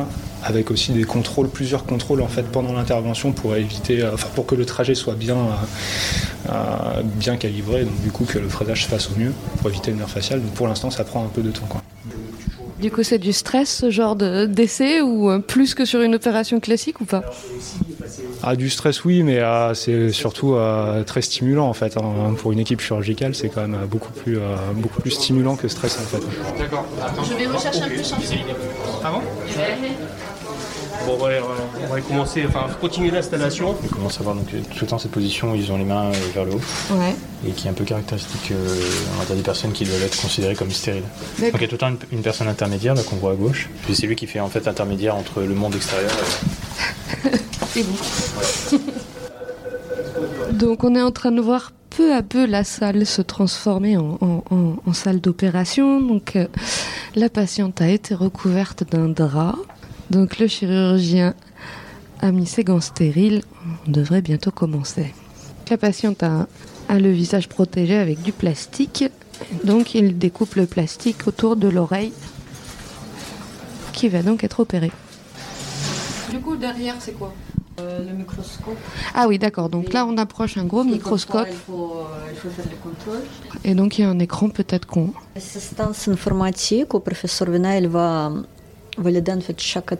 avec 0.44 0.71
aussi 0.71 0.93
des 0.93 1.05
contrôles, 1.05 1.49
plusieurs 1.49 1.85
contrôles 1.85 2.21
en 2.21 2.29
fait 2.29 2.43
pendant 2.43 2.73
l'intervention 2.75 3.32
pour 3.32 3.56
éviter, 3.56 4.03
euh, 4.03 4.12
enfin 4.12 4.29
pour 4.35 4.47
que 4.47 4.55
le 4.55 4.67
trajet 4.67 4.94
soit 4.94 5.15
bien, 5.15 5.38
euh, 6.50 7.03
bien 7.03 7.37
calibré, 7.37 7.85
donc 7.85 8.00
du 8.03 8.11
coup 8.11 8.25
que 8.25 8.38
le 8.38 8.49
fraisage 8.49 8.85
se 8.85 8.88
fasse 8.88 9.11
au 9.11 9.19
mieux 9.19 9.32
pour 9.59 9.71
éviter 9.71 9.91
le 9.91 9.97
nerf 9.97 10.11
facial. 10.11 10.43
Donc 10.43 10.53
pour 10.53 10.69
l'instant 10.69 10.91
ça 10.91 11.05
prend 11.05 11.25
un 11.25 11.29
peu 11.29 11.43
de 11.43 11.50
temps 11.50 11.67
quoi. 11.69 11.82
Du 12.85 12.91
coup, 12.91 13.03
c'est 13.03 13.17
du 13.19 13.33
stress, 13.33 13.79
ce 13.79 13.88
genre 13.88 14.14
de- 14.14 14.45
d'essai, 14.45 15.00
ou 15.00 15.31
euh, 15.31 15.38
plus 15.38 15.73
que 15.75 15.87
sur 15.87 16.03
une 16.03 16.14
opération 16.14 16.61
classique 16.61 17.00
ou 17.00 17.07
pas? 17.07 17.25
Ah, 18.43 18.57
du 18.57 18.69
stress, 18.69 19.07
oui, 19.07 19.23
mais 19.23 19.38
euh, 19.38 19.73
c'est 19.73 20.12
surtout 20.12 20.53
euh, 20.53 21.03
très 21.03 21.23
stimulant 21.23 21.67
en 21.67 21.73
fait. 21.73 21.97
hein. 21.97 22.35
Pour 22.37 22.53
une 22.53 22.59
équipe 22.59 22.83
chirurgicale, 22.83 23.35
c'est 23.35 23.49
quand 23.49 23.62
même 23.62 23.75
euh, 23.75 23.87
beaucoup 23.87 24.12
plus, 24.12 24.37
beaucoup 24.75 25.00
plus 25.00 25.12
stimulant 25.12 25.57
que 25.57 25.67
stressant 25.67 26.03
en 26.03 26.19
fait. 26.19 26.59
D'accord. 26.59 26.85
Je 27.26 27.33
vais 27.33 27.47
rechercher 27.47 27.85
un 27.85 27.88
peu 27.88 28.03
chantier. 28.03 28.41
Ah 29.03 29.12
bon 29.12 29.23
Bon, 31.06 31.14
on 31.14 31.16
va, 31.25 31.28
on 31.82 31.92
va 31.94 32.00
commencer, 32.00 32.44
enfin 32.46 32.66
continuer 32.80 33.11
l'installation. 33.11 33.75
On 33.84 33.88
commence 33.88 34.18
à 34.20 34.23
voir 34.23 34.34
donc, 34.34 34.46
tout 34.49 34.56
le 34.80 34.87
temps 34.87 34.99
cette 34.99 35.11
position 35.11 35.52
où 35.52 35.54
ils 35.54 35.70
ont 35.70 35.76
les 35.76 35.84
mains 35.84 36.06
euh, 36.06 36.12
vers 36.34 36.44
le 36.44 36.52
haut. 36.52 36.61
Ouais. 36.92 37.14
Et 37.46 37.50
qui 37.52 37.66
est 37.66 37.70
un 37.70 37.75
peu 37.75 37.84
caractéristique 37.84 38.52
euh, 38.52 38.80
on 39.16 39.18
va 39.20 39.25
dire, 39.26 39.37
des 39.37 39.42
personnes 39.42 39.73
qui 39.73 39.84
doivent 39.84 40.02
être 40.02 40.20
considérées 40.20 40.54
comme 40.54 40.70
stériles. 40.70 41.02
Donc 41.40 41.50
il 41.54 41.61
y 41.61 41.64
a 41.64 41.68
tout 41.68 41.73
le 41.75 41.78
temps 41.78 41.88
une, 41.90 41.99
une 42.12 42.23
personne 42.23 42.49
intermédiaire, 42.49 42.94
qu'on 43.04 43.16
voit 43.16 43.32
à 43.32 43.34
gauche. 43.34 43.68
Puis 43.84 43.94
c'est 43.94 44.06
lui 44.06 44.16
qui 44.16 44.26
fait 44.26 44.40
en 44.40 44.49
fait 44.49 44.66
intermédiaire 44.66 45.14
entre 45.16 45.42
le 45.42 45.54
monde 45.54 45.75
extérieur 45.75 46.11
et... 47.25 47.28
Et 47.76 47.82
vous 47.82 48.78
Donc 50.52 50.84
on 50.84 50.94
est 50.94 51.02
en 51.02 51.11
train 51.11 51.32
de 51.32 51.40
voir 51.40 51.73
peu 51.90 52.14
à 52.14 52.23
peu 52.23 52.46
la 52.46 52.64
salle 52.64 53.04
se 53.06 53.20
transformer 53.23 53.96
en, 53.96 54.16
en- 54.20 54.44
en- 54.50 54.76
en 54.87 54.92
salle 54.92 55.20
d'opération. 55.20 56.00
Donc 56.00 56.37
euh, 56.37 56.46
la 57.16 57.28
patiente 57.28 57.80
a 57.80 57.88
été 57.88 58.14
recouverte 58.14 58.84
d'un 58.90 59.08
drap. 59.08 59.56
Donc 60.14 60.38
le 60.38 60.47
chirurgien 60.47 61.35
a 62.21 62.30
mis 62.30 62.47
ses 62.47 62.62
gants 62.62 62.80
stériles. 62.80 63.42
On 63.87 63.90
devrait 63.90 64.23
bientôt 64.23 64.52
commencer. 64.52 65.12
La 65.68 65.76
patiente 65.76 66.23
a, 66.23 66.47
a 66.88 66.99
le 67.00 67.11
visage 67.11 67.49
protégé 67.49 67.97
avec 67.97 68.23
du 68.23 68.30
plastique. 68.30 69.04
Donc 69.64 69.97
il 69.97 70.16
découpe 70.16 70.54
le 70.54 70.66
plastique 70.66 71.26
autour 71.26 71.56
de 71.56 71.66
l'oreille 71.66 72.12
qui 73.92 74.09
va 74.09 74.23
donc 74.23 74.44
être 74.44 74.61
opérée. 74.61 74.92
Du 76.30 76.38
coup 76.38 76.54
derrière 76.54 76.94
c'est 77.00 77.18
quoi? 77.18 77.35
Le 77.76 78.12
microscope. 78.12 78.78
Ah 79.14 79.26
oui, 79.26 79.37
d'accord. 79.40 79.68
Donc 79.68 79.92
là, 79.92 80.06
on 80.06 80.16
approche 80.16 80.56
un 80.56 80.64
gros 80.64 80.85
microscope. 80.85 81.49
Il 81.50 81.56
faut, 81.66 81.94
euh, 81.97 82.30
il 82.30 82.37
faut 82.37 82.49
faire 82.49 82.66
le 82.71 82.76
contrôle? 82.76 83.23
Et 83.64 83.75
donc, 83.75 83.99
il 83.99 84.02
y 84.02 84.04
a 84.04 84.11
un 84.11 84.21
écran 84.21 84.49
peut-être 84.49 84.87
qu'on... 84.87 85.12
L'assistance 85.35 86.06
informatique 86.06 86.94
au 86.94 87.00
professeur 87.00 87.49
va 87.88 88.33
chaque 89.59 89.93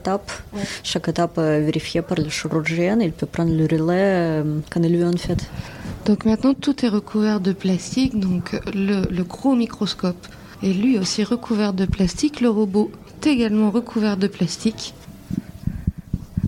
étape, 1.09 1.39
vérifiée 1.39 2.03
par 2.03 2.19
le 2.19 2.29
chirurgien. 2.29 3.01
Il 3.01 3.13
peut 3.13 3.27
prendre 3.27 3.53
le 3.53 3.65
relais 3.65 4.43
quand 4.71 4.83
il 4.83 4.97
veut 4.97 5.09
en 5.09 5.17
fait. 5.17 5.49
Donc 6.05 6.27
maintenant 6.27 6.53
tout 6.53 6.85
est 6.85 6.89
recouvert 6.89 7.41
de 7.41 7.53
plastique, 7.53 8.19
donc 8.19 8.61
le, 8.75 9.23
gros 9.23 9.55
microscope 9.55 10.27
est 10.63 10.75
lui 10.75 10.99
aussi 10.99 11.25
recouvert 11.25 11.73
de 11.73 11.87
plastique, 11.87 12.43
le 12.43 12.51
robot 12.51 12.91
est 13.23 13.27
également 13.29 13.71
recouvert 13.71 14.19
de 14.19 14.27
plastique. 14.27 14.93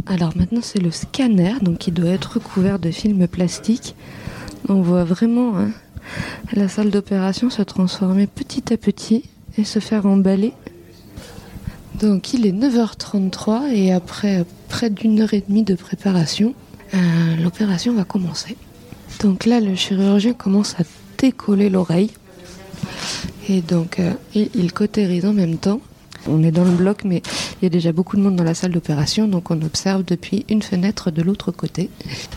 Alors 0.05 0.37
maintenant 0.37 0.61
c'est 0.63 0.79
le 0.79 0.91
scanner, 0.91 1.55
donc 1.63 1.87
il 1.87 1.95
doit 1.95 2.11
être 2.11 2.35
recouvert 2.35 2.79
de 2.79 2.91
film 2.91 3.27
plastique. 3.29 3.95
On 4.69 4.83
voit 4.83 5.05
vraiment 5.05 5.57
hein, 5.57 5.71
la 6.53 6.69
salle 6.69 6.91
d'opération 6.91 7.49
se 7.49 7.63
transformer 7.63 8.27
petit 8.27 8.75
à 8.75 8.77
petit 8.77 9.25
et 9.57 9.65
se 9.65 9.79
faire 9.79 10.05
emballer. 10.05 10.53
Donc 12.01 12.35
il 12.35 12.47
est 12.47 12.53
9h33 12.53 13.73
et 13.73 13.93
après 13.93 14.45
près 14.69 14.91
d'une 14.91 15.21
heure 15.21 15.33
et 15.33 15.43
demie 15.47 15.63
de 15.63 15.75
préparation, 15.75 16.55
euh, 16.95 16.99
l'opération 17.43 17.95
va 17.95 18.05
commencer. 18.05 18.57
Donc 19.21 19.47
là 19.47 19.61
le 19.61 19.75
chirurgien 19.75 20.35
commence 20.35 20.75
à 20.79 20.83
décoller 21.19 21.71
l'oreille 21.71 22.11
et 23.49 23.63
donc 23.63 23.99
euh, 23.99 24.13
il, 24.35 24.51
il 24.55 24.73
cautérise 24.73 25.25
en 25.25 25.33
même 25.33 25.57
temps. 25.57 25.81
On 26.29 26.43
est 26.43 26.51
dans 26.51 26.65
le 26.65 26.73
bloc, 26.73 27.05
mais 27.05 27.23
il 27.61 27.65
y 27.65 27.67
a 27.67 27.71
déjà 27.71 27.93
beaucoup 27.93 28.17
de 28.17 28.23
monde 28.23 28.35
dans 28.35 28.45
la 28.45 28.55
salle 28.55 28.73
d'opération, 28.73 29.29
donc 29.29 29.51
on 29.53 29.63
observe 29.63 30.05
depuis 30.05 30.45
une 30.49 30.61
fenêtre 30.61 31.13
de 31.13 31.23
l'autre 31.23 31.53
côté. 31.53 31.89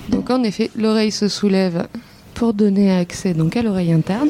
Donc 0.10 0.30
en 0.30 0.44
effet, 0.44 0.70
l'oreille 0.76 1.12
se 1.12 1.28
soulève 1.28 1.88
pour 2.36 2.54
donner 2.54 2.92
accès 2.92 3.34
donc 3.34 3.58
à 3.58 3.64
l'oreille 3.64 3.92
interne. 3.92 4.30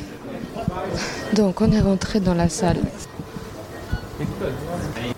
Donc 1.36 1.62
on 1.62 1.72
est 1.72 1.82
rentré 1.82 2.20
dans 2.20 2.34
la 2.34 2.50
salle. 2.50 2.80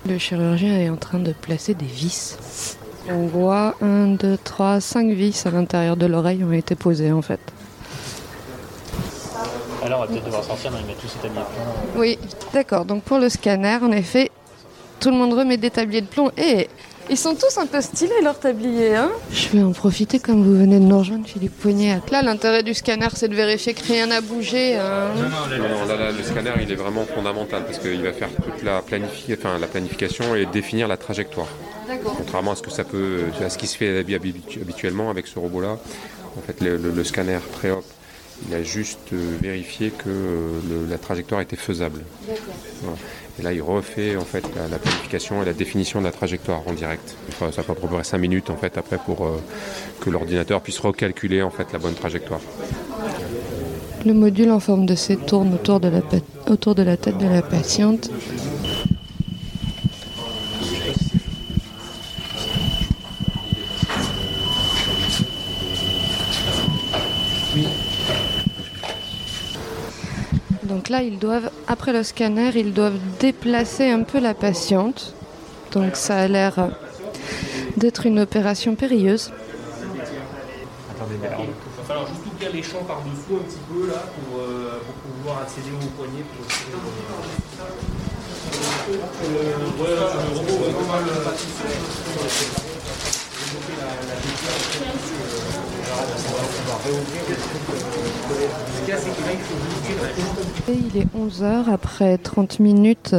Le 0.07 0.17
chirurgien 0.17 0.79
est 0.79 0.89
en 0.89 0.95
train 0.95 1.19
de 1.19 1.31
placer 1.31 1.75
des 1.75 1.85
vis. 1.85 2.77
On 3.07 3.27
voit 3.27 3.75
1, 3.81 4.07
2, 4.15 4.37
3, 4.43 4.81
5 4.81 5.11
vis 5.11 5.45
à 5.45 5.51
l'intérieur 5.51 5.95
de 5.95 6.07
l'oreille 6.07 6.43
ont 6.43 6.51
été 6.51 6.73
posées 6.73 7.11
en 7.11 7.21
fait. 7.21 7.39
Alors, 9.83 9.99
on 9.99 10.01
va 10.01 10.07
peut-être 10.07 10.25
devoir 10.25 10.43
sortir, 10.43 10.71
mais 10.71 10.79
il 10.81 10.87
met 10.87 10.93
tous 10.93 11.11
plomb. 11.19 11.31
Oui, 11.95 12.17
d'accord. 12.53 12.85
Donc 12.85 13.03
pour 13.03 13.19
le 13.19 13.29
scanner, 13.29 13.77
en 13.81 13.91
effet, 13.91 14.30
tout 15.01 15.09
le 15.09 15.17
monde 15.17 15.33
remet 15.33 15.57
des 15.57 15.69
tabliers 15.71 16.01
de 16.01 16.07
plomb. 16.07 16.31
Et 16.37 16.69
ils 17.09 17.17
sont 17.17 17.35
tous 17.35 17.57
un 17.57 17.65
peu 17.65 17.81
stylés 17.81 18.21
leurs 18.23 18.39
tabliers. 18.39 18.95
Hein 18.95 19.09
Je 19.33 19.49
vais 19.49 19.63
en 19.63 19.71
profiter 19.73 20.19
comme 20.19 20.43
vous 20.43 20.57
venez 20.57 20.79
de 20.79 20.85
nous 20.85 20.97
rejoindre, 20.99 21.27
Philippe 21.27 21.59
Poignet. 21.59 21.99
Là, 22.11 22.21
l'intérêt 22.21 22.63
du 22.63 22.73
scanner, 22.73 23.07
c'est 23.13 23.27
de 23.27 23.35
vérifier 23.35 23.73
que 23.73 23.83
rien 23.85 24.05
n'a 24.07 24.21
bougé. 24.21 24.77
hein. 24.77 25.09
Non, 25.17 25.57
non, 25.57 25.85
là, 25.87 25.95
là, 25.97 26.11
le 26.11 26.23
scanner, 26.23 26.51
il 26.61 26.71
est 26.71 26.75
vraiment 26.75 27.03
fondamental 27.05 27.65
parce 27.65 27.79
qu'il 27.79 28.01
va 28.01 28.13
faire 28.13 28.29
toute 28.29 28.63
la, 28.63 28.79
planifi- 28.81 29.35
enfin, 29.37 29.57
la 29.59 29.67
planification 29.67 30.35
et 30.35 30.45
définir 30.45 30.87
la 30.87 30.95
trajectoire. 30.97 31.47
D'accord. 31.87 32.13
Contrairement 32.17 32.51
à 32.51 32.55
ce 32.55 32.61
que 32.61 32.71
ça 32.71 32.83
peut, 32.85 33.23
à 33.43 33.49
ce 33.49 33.57
qui 33.57 33.67
se 33.67 33.75
fait 33.75 34.01
habi- 34.01 34.15
habitu- 34.15 34.61
habituellement 34.61 35.09
avec 35.09 35.27
ce 35.27 35.37
robot-là, 35.39 35.77
en 36.37 36.41
fait, 36.41 36.61
le, 36.61 36.77
le- 36.77 36.91
le 36.91 37.03
scanner 37.03 37.39
pré-op, 37.51 37.83
il 38.47 38.55
a 38.55 38.63
juste 38.63 39.11
euh, 39.13 39.35
vérifié 39.41 39.89
que 39.89 40.07
euh, 40.07 40.59
le- 40.69 40.89
la 40.89 40.97
trajectoire 40.97 41.41
était 41.41 41.57
faisable. 41.57 42.01
Voilà. 42.81 42.97
Et 43.39 43.43
là, 43.43 43.53
il 43.53 43.61
refait 43.61 44.15
la, 44.55 44.67
la 44.67 44.77
planification 44.77 45.41
et 45.41 45.45
la 45.45 45.53
définition 45.53 45.99
de 45.99 46.05
la 46.05 46.11
trajectoire 46.11 46.61
en 46.67 46.73
direct. 46.73 47.15
Ça 47.51 47.63
peut 47.63 47.73
près 47.73 48.03
5 48.03 48.17
minutes 48.17 48.49
après 48.77 48.97
pour 48.97 49.25
euh, 49.25 49.41
que 49.99 50.09
l'ordinateur 50.09 50.61
puisse 50.61 50.79
recalculer 50.79 51.41
la 51.73 51.79
bonne 51.79 51.93
trajectoire. 51.93 52.41
Le 54.05 54.13
module 54.13 54.51
en 54.51 54.59
forme 54.59 54.85
de 54.85 54.95
C 54.95 55.15
tourne 55.15 55.53
autour 55.53 55.79
de 55.79 55.89
la 55.89 56.97
tête 56.97 57.17
de 57.17 57.27
la 57.27 57.41
patiente. 57.41 58.09
Donc 70.71 70.87
là, 70.87 71.03
ils 71.03 71.19
doivent, 71.19 71.51
après 71.67 71.91
le 71.91 72.01
scanner, 72.01 72.49
ils 72.55 72.73
doivent 72.73 72.97
déplacer 73.19 73.89
un 73.89 74.03
peu 74.03 74.21
la 74.21 74.33
patiente. 74.33 75.13
Donc 75.73 75.97
ça 75.97 76.15
a 76.19 76.27
l'air 76.29 76.59
euh, 76.59 76.67
d'être 77.75 78.05
une 78.05 78.21
opération 78.21 78.75
périlleuse. 78.75 79.33
Attendez, 80.89 81.15
mais 81.21 81.27
alors, 81.27 81.41
il 81.43 81.47
va 81.77 81.83
falloir 81.85 82.07
juste 82.07 82.21
ouvrir 82.25 82.53
les 82.53 82.63
champs 82.63 82.85
par-dessous 82.87 83.35
un 83.35 83.43
petit 83.43 83.59
peu 83.69 83.87
là 83.87 84.01
pour, 84.15 84.39
euh, 84.39 84.79
pour 84.85 84.95
pouvoir 85.11 85.41
accéder 85.41 85.71
au 85.75 85.87
poignet. 85.97 86.23
Pour 86.23 86.45
Euh, 88.91 88.95
ouais, 89.83 89.95
il 100.67 100.97
est 101.01 101.07
11h 101.17 101.69
après 101.71 102.17
30 102.17 102.59
minutes 102.59 103.15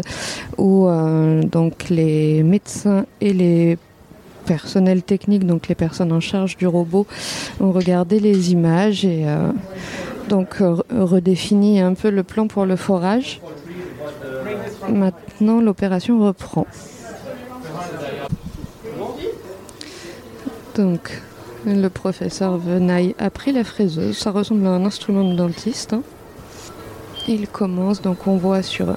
où 0.59 0.87
euh, 0.89 1.43
donc 1.43 1.89
les 1.89 2.43
médecins 2.43 3.05
et 3.21 3.33
les 3.33 3.79
personnels 4.47 5.03
techniques, 5.03 5.47
donc 5.47 5.69
les 5.69 5.75
personnes 5.75 6.13
en 6.13 6.21
charge 6.21 6.57
du 6.57 6.67
robot, 6.67 7.07
ont 7.61 7.73
regardé 7.73 8.19
les 8.19 8.53
images 8.53 9.05
et 9.05 9.25
euh, 9.27 9.53
donc 10.29 10.57
re- 10.61 10.83
redéfini 10.91 11.81
un 11.81 11.95
peu 11.95 12.11
le 12.11 12.23
plan 12.23 12.49
pour 12.49 12.67
le 12.67 12.77
forage. 12.77 13.41
Maintenant, 14.89 15.61
l'opération 15.61 16.19
reprend. 16.25 16.67
Donc, 20.75 21.23
le 21.67 21.89
professeur 21.89 22.57
Venaille 22.59 23.15
a 23.19 23.31
pris 23.31 23.53
la 23.53 23.65
fraiseuse. 23.65 24.17
Ça 24.19 24.31
ressemble 24.31 24.67
à 24.67 24.71
un 24.71 24.85
instrument 24.85 25.25
de 25.25 25.35
dentiste. 25.35 25.93
hein. 25.93 26.03
Il 27.29 27.49
commence, 27.49 28.03
donc 28.03 28.27
on 28.27 28.37
voit 28.37 28.63
sur. 28.63 28.97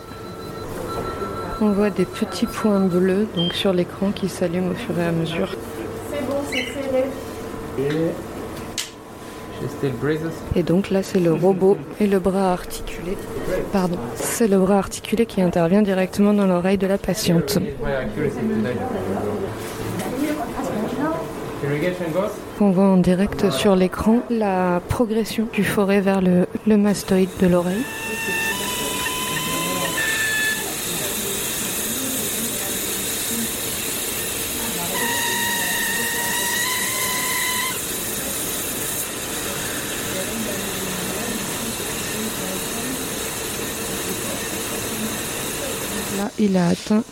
On 1.62 1.69
voit 1.72 1.89
des 1.89 2.05
petits 2.05 2.48
points 2.48 2.79
bleus 2.81 3.27
donc 3.36 3.53
sur 3.53 3.72
l'écran 3.72 4.12
qui 4.12 4.27
s'allument 4.29 4.72
au 4.72 4.74
fur 4.74 4.98
et 5.00 5.05
à 5.05 5.12
mesure. 5.12 5.55
C'est 6.12 6.25
bon, 6.25 6.36
c'est 6.50 6.65
serré. 6.65 7.05
Et 10.55 10.63
donc 10.63 10.89
là, 10.89 11.01
c'est 11.01 11.19
le 11.19 11.34
robot 11.34 11.77
et 12.00 12.07
le 12.07 12.19
bras 12.19 12.51
articulé. 12.51 13.17
Pardon, 13.72 13.98
c'est 14.15 14.48
le 14.48 14.57
bras 14.60 14.77
articulé 14.77 15.25
qui 15.25 15.41
intervient 15.41 15.81
directement 15.81 16.34
dans 16.34 16.45
l'oreille 16.45 16.77
de 16.77 16.88
la 16.88 16.98
patiente. 16.98 17.57
On 22.62 22.72
voit 22.72 22.86
en 22.86 22.98
direct 22.98 23.50
sur 23.51 23.75
l'écran 23.75 24.19
la 24.29 24.81
progression 24.88 25.48
du 25.51 25.63
forêt 25.63 26.01
vers 26.01 26.22
le, 26.22 26.48
mastoïde 26.77 27.29
de 27.41 27.48
l'oreille. 27.48 27.84
Là, 46.17 46.31
il 46.39 46.57
a 46.57 46.67
atteint 46.67 47.03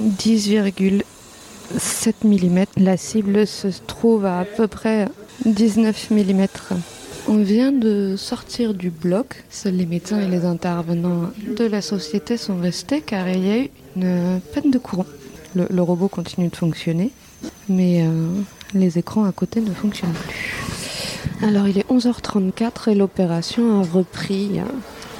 10,7 2.04 2.50
mm. 2.50 2.66
La 2.84 2.98
cible 2.98 3.48
se 3.48 3.68
trouve 3.88 4.26
à 4.26 4.40
à 4.40 4.46
peu 4.46 4.68
près 4.68 5.08
19 5.46 6.12
mm. 6.12 6.48
On 7.30 7.38
vient 7.38 7.72
de 7.72 8.16
sortir 8.18 8.74
du 8.74 8.90
bloc. 8.90 9.46
Seuls 9.50 9.76
les 9.76 9.86
médecins 9.86 10.20
et 10.20 10.28
les 10.28 10.44
intervenants 10.44 11.30
de 11.58 11.66
la 11.66 11.82
société 11.82 12.36
sont 12.36 12.58
restés 12.58 13.00
car 13.00 13.30
il 13.30 13.48
y 13.48 13.52
a 13.52 13.58
eu 13.60 13.70
une 13.96 14.42
panne 14.54 14.70
de 14.70 14.78
courant. 14.78 15.06
Le, 15.56 15.66
le 15.70 15.82
robot 15.82 16.10
continue 16.10 16.50
de 16.50 16.56
fonctionner, 16.56 17.12
mais 17.70 18.06
euh, 18.06 18.28
les 18.74 18.98
écrans 18.98 19.24
à 19.24 19.32
côté 19.32 19.62
ne 19.62 19.72
fonctionnent 19.72 20.12
plus. 20.12 20.58
Alors 21.42 21.70
il 21.70 21.78
est 21.78 21.90
11h34 21.90 22.92
et 22.92 22.96
l'opération 22.96 23.80
a 23.80 23.86
repris 23.86 24.60
euh, 24.60 24.64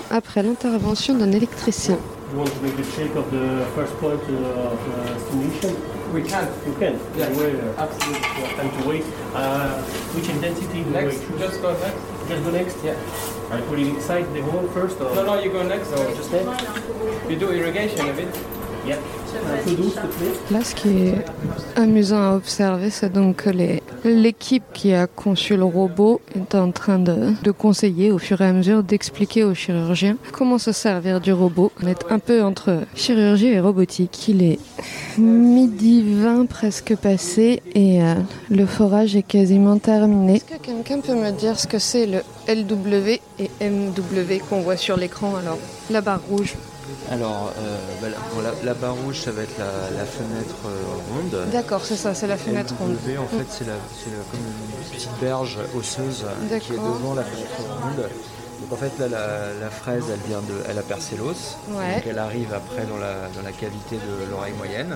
après 0.10 0.44
l'intervention 0.44 1.18
d'un 1.18 1.32
électricien. 1.32 1.98
You 2.34 2.40
want 2.40 2.48
to 2.48 2.62
make 2.64 2.76
the 2.76 2.84
shape 6.22 6.34
of 6.34 6.64
the 6.64 6.72
first 6.72 6.74
point 6.74 6.74
uh, 6.74 6.74
of 6.74 6.74
uh, 6.74 6.74
stimulation? 6.74 6.74
We 6.74 6.74
can. 6.74 6.74
You 6.74 6.74
can? 6.76 7.00
Yeah, 7.16 7.30
we're 7.38 7.76
absolutely. 7.78 8.28
You 8.28 8.46
have 8.46 8.56
time 8.56 8.82
to 8.82 8.88
wait. 8.88 9.04
Uh, 9.34 9.82
which 10.14 10.30
intensity 10.30 10.84
do 10.84 10.90
Next, 10.90 11.22
you 11.30 11.38
just 11.40 11.62
go 11.62 11.74
next. 11.80 12.30
Just 12.30 12.44
go 12.44 12.52
next? 12.52 12.78
Yeah. 12.84 13.52
Are 13.52 13.60
you 13.60 13.66
putting 13.66 13.96
inside 13.96 14.34
the 14.34 14.42
hole 14.42 14.68
first? 14.70 15.00
Or? 15.02 15.16
No, 15.16 15.26
no, 15.26 15.42
you 15.42 15.52
go 15.52 15.64
next. 15.64 15.92
No, 15.92 16.16
just 16.16 16.32
next? 16.32 16.66
You 17.30 17.36
do 17.38 17.52
irrigation 17.52 18.10
a 18.10 18.14
bit. 18.14 18.63
Là, 20.52 20.62
ce 20.62 20.76
qui 20.76 20.90
est 21.08 21.26
amusant 21.76 22.22
à 22.22 22.36
observer, 22.36 22.90
c'est 22.90 23.12
donc 23.12 23.38
que 23.38 23.50
L'équipe 24.04 24.64
qui 24.74 24.94
a 24.94 25.08
conçu 25.08 25.56
le 25.56 25.64
robot 25.64 26.20
est 26.36 26.56
en 26.56 26.72
train 26.72 27.00
de, 27.00 27.34
de 27.42 27.52
conseiller 27.52 28.12
au 28.12 28.18
fur 28.18 28.42
et 28.42 28.46
à 28.46 28.52
mesure 28.52 28.84
d'expliquer 28.84 29.46
aux 29.46 29.54
chirurgiens 29.54 30.18
comment 30.34 30.58
se 30.58 30.74
servir 30.74 31.22
du 31.22 31.32
robot. 31.32 31.72
On 31.82 31.88
est 31.88 32.04
un 32.10 32.20
peu 32.20 32.44
entre 32.44 32.82
chirurgie 32.96 33.48
et 33.48 33.62
robotique. 33.62 34.28
Il 34.28 34.44
est 34.44 34.60
midi 35.18 36.04
20 36.06 36.48
presque 36.48 36.96
passé 36.98 37.62
et 37.74 38.04
euh, 38.04 38.16
le 38.50 38.66
forage 38.66 39.16
est 39.16 39.24
quasiment 39.24 39.78
terminé. 39.78 40.36
Est-ce 40.36 40.46
que 40.46 40.62
quelqu'un 40.62 41.00
peut 41.00 41.16
me 41.16 41.32
dire 41.32 41.58
ce 41.58 41.68
que 41.68 41.80
c'est 41.80 42.06
le 42.06 42.20
LW 42.50 43.20
et 43.40 43.50
MW 43.62 44.40
qu'on 44.50 44.60
voit 44.62 44.78
sur 44.78 44.98
l'écran? 44.98 45.36
Alors 45.38 45.58
La 45.90 46.02
barre 46.02 46.22
rouge. 46.30 46.56
Alors, 47.12 47.54
euh, 47.58 47.78
bah, 48.02 48.08
la, 48.10 48.18
bon, 48.34 48.42
la- 48.42 48.66
la 48.66 48.74
barre 48.74 48.96
rouge, 48.96 49.22
ça 49.22 49.32
va 49.32 49.44
être 49.44 49.58
la, 49.58 49.66
la 49.98 50.06
fenêtre 50.06 50.56
euh, 50.66 50.84
ronde. 51.14 51.50
D'accord, 51.52 51.86
c'est 51.86 51.96
ça, 51.96 52.14
c'est 52.14 52.28
la 52.28 52.38
fenêtre 52.38 52.74
ronde. 52.80 52.98
LW, 53.08 53.18
en 53.20 53.28
fait, 53.28 53.46
c'est 53.50 53.66
comme 53.66 54.40
une 54.40 54.92
petite 54.92 55.10
berge 55.22 55.60
osseuse 55.78 56.26
qui 56.60 56.74
est 56.74 56.76
devant 56.78 57.14
la 57.14 57.24
fenêtre 57.24 57.50
ronde. 57.82 58.10
Donc 58.64 58.72
en 58.72 58.76
fait 58.78 58.98
là 58.98 59.08
la, 59.10 59.28
la 59.62 59.70
fraise 59.70 60.06
elle 60.12 60.20
vient 60.28 60.40
de 60.40 60.54
elle 60.70 60.78
a 60.78 60.82
percé 60.82 61.18
l'os 61.18 61.58
Ouais. 61.72 61.96
donc 61.96 62.04
elle 62.10 62.18
arrive 62.20 62.54
après 62.54 62.84
dans 62.86 62.98
la, 62.98 63.28
dans 63.36 63.42
la 63.44 63.52
cavité 63.52 63.98
de 63.98 64.32
l'oreille 64.32 64.54
moyenne 64.58 64.96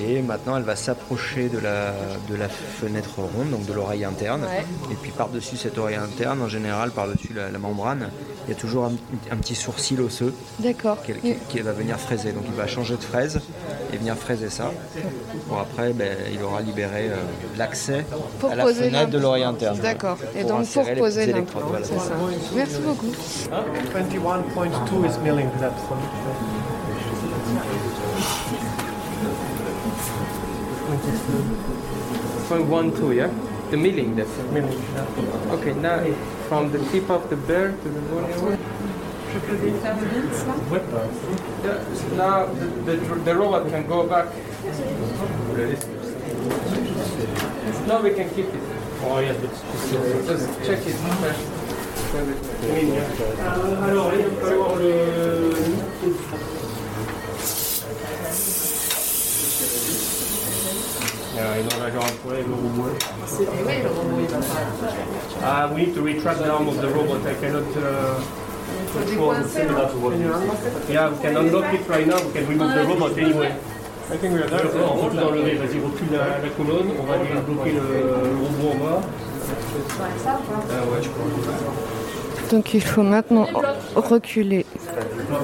et 0.00 0.22
maintenant 0.22 0.56
elle 0.56 0.62
va 0.62 0.76
s'approcher 0.76 1.48
de 1.48 1.58
la, 1.58 1.92
de 2.28 2.34
la 2.36 2.48
fenêtre 2.48 3.16
ronde 3.18 3.50
donc 3.50 3.66
de 3.66 3.72
l'oreille 3.72 4.04
interne 4.04 4.42
Ouais. 4.42 4.64
et 4.92 4.94
puis 4.94 5.10
par 5.10 5.28
dessus 5.28 5.56
cette 5.56 5.76
oreille 5.76 5.96
interne 5.96 6.40
en 6.40 6.48
général 6.48 6.90
par 6.92 7.08
dessus 7.08 7.32
la, 7.34 7.50
la 7.50 7.58
membrane 7.58 8.10
il 8.46 8.50
y 8.52 8.56
a 8.56 8.60
toujours 8.60 8.84
un, 8.86 8.92
un 9.30 9.36
petit 9.36 9.54
sourcil 9.54 10.00
osseux 10.00 10.32
D'accord. 10.60 10.96
va 11.62 11.72
venir 11.72 11.98
fraiser. 12.00 12.32
Donc 12.32 12.44
il 12.46 12.54
va 12.54 12.66
changer 12.66 12.96
de 12.96 13.02
fraise 13.02 13.40
et 13.92 13.98
venir 13.98 14.14
fraiser 14.16 14.48
ça. 14.48 14.72
Bon 15.48 15.56
après, 15.58 15.92
ben, 15.92 16.16
il 16.32 16.42
aura 16.42 16.62
libéré 16.62 17.10
euh, 17.10 17.16
l'accès 17.58 18.06
à 18.50 18.54
la 18.54 18.64
fenêtre 18.72 19.10
de 19.10 19.18
l'oreille 19.18 19.44
interne. 19.44 19.78
D'accord. 19.80 20.16
Et 20.34 20.44
donc 20.44 20.66
pour 20.66 20.84
poser 20.94 21.26
l'implant, 21.26 21.60
voilà. 21.68 21.86
C'est 22.68 22.74
ça. 22.74 22.80
Merci 22.80 22.82
beaucoup. 22.82 23.12
21.2 23.92 25.06
is 25.06 25.18
milling, 25.18 25.50
that's 25.60 25.82
Point 32.48 32.66
one 32.68 32.92
two, 32.92 33.12
yeah? 33.12 33.28
The 33.70 33.76
milling, 33.76 34.16
that's 34.16 34.30
it. 34.38 34.52
Milling. 34.52 34.80
Okay, 35.50 35.74
now 35.74 36.02
from 36.48 36.72
the 36.72 36.78
tip 36.90 37.10
of 37.10 37.28
the 37.28 37.36
bear 37.36 37.72
to 37.72 37.88
the 37.88 38.00
bone. 38.08 38.58
Yeah, 41.64 41.84
Now 42.16 42.46
the, 42.46 42.66
the, 42.86 43.14
the 43.24 43.34
robot 43.36 43.68
can 43.68 43.86
go 43.86 44.06
back. 44.06 44.26
No, 47.86 48.00
we 48.00 48.10
can 48.14 48.30
keep 48.30 48.46
it. 48.46 48.62
Oh 49.04 49.18
yes, 49.20 49.36
but 49.36 49.50
just 50.26 50.48
check 50.64 50.86
it 50.86 50.94
first. 51.20 51.57
Alors, 53.82 54.12
il 54.14 54.24
va 54.40 54.50
il. 54.56 54.88
Ah, 65.44 65.68
we 65.68 65.76
need 65.86 65.94
to 65.94 66.00
retract 66.02 66.38
the 66.38 66.50
arm 66.50 66.68
of 66.68 66.80
the 66.80 66.88
robot. 66.88 67.26
I 67.26 67.34
cannot. 67.34 67.76
Uh, 67.76 68.20
control 68.92 69.34
the 69.34 69.48
Yeah, 70.90 71.10
we 71.10 71.18
can 71.20 71.36
unlock 71.36 71.74
it 71.74 71.88
right 71.88 72.06
now. 72.06 72.20
We 72.24 72.32
can 72.32 72.46
remove 72.46 72.74
the 72.74 72.84
robot 72.86 73.18
anyway. 73.18 73.52
I 74.10 74.16
think 74.16 74.32
we 74.34 74.40
are 74.40 74.48
there. 74.48 74.64
On 74.64 75.08
peut 75.08 75.16
tout 75.16 75.22
enlever. 75.22 75.68
La, 76.10 76.38
la 76.40 76.48
colonne. 76.56 76.90
On 76.98 77.04
va 77.04 77.18
débloquer 77.18 77.72
le, 77.72 77.80
le 77.80 78.36
robot 78.40 78.70
en 78.72 78.78
bas. 78.84 79.00
Ah 80.70 80.84
ouais, 80.90 81.02
je 81.02 81.08
crois. 81.08 81.97
Donc 82.50 82.74
il 82.74 82.82
faut 82.82 83.02
maintenant 83.02 83.46
reculer 83.94 84.64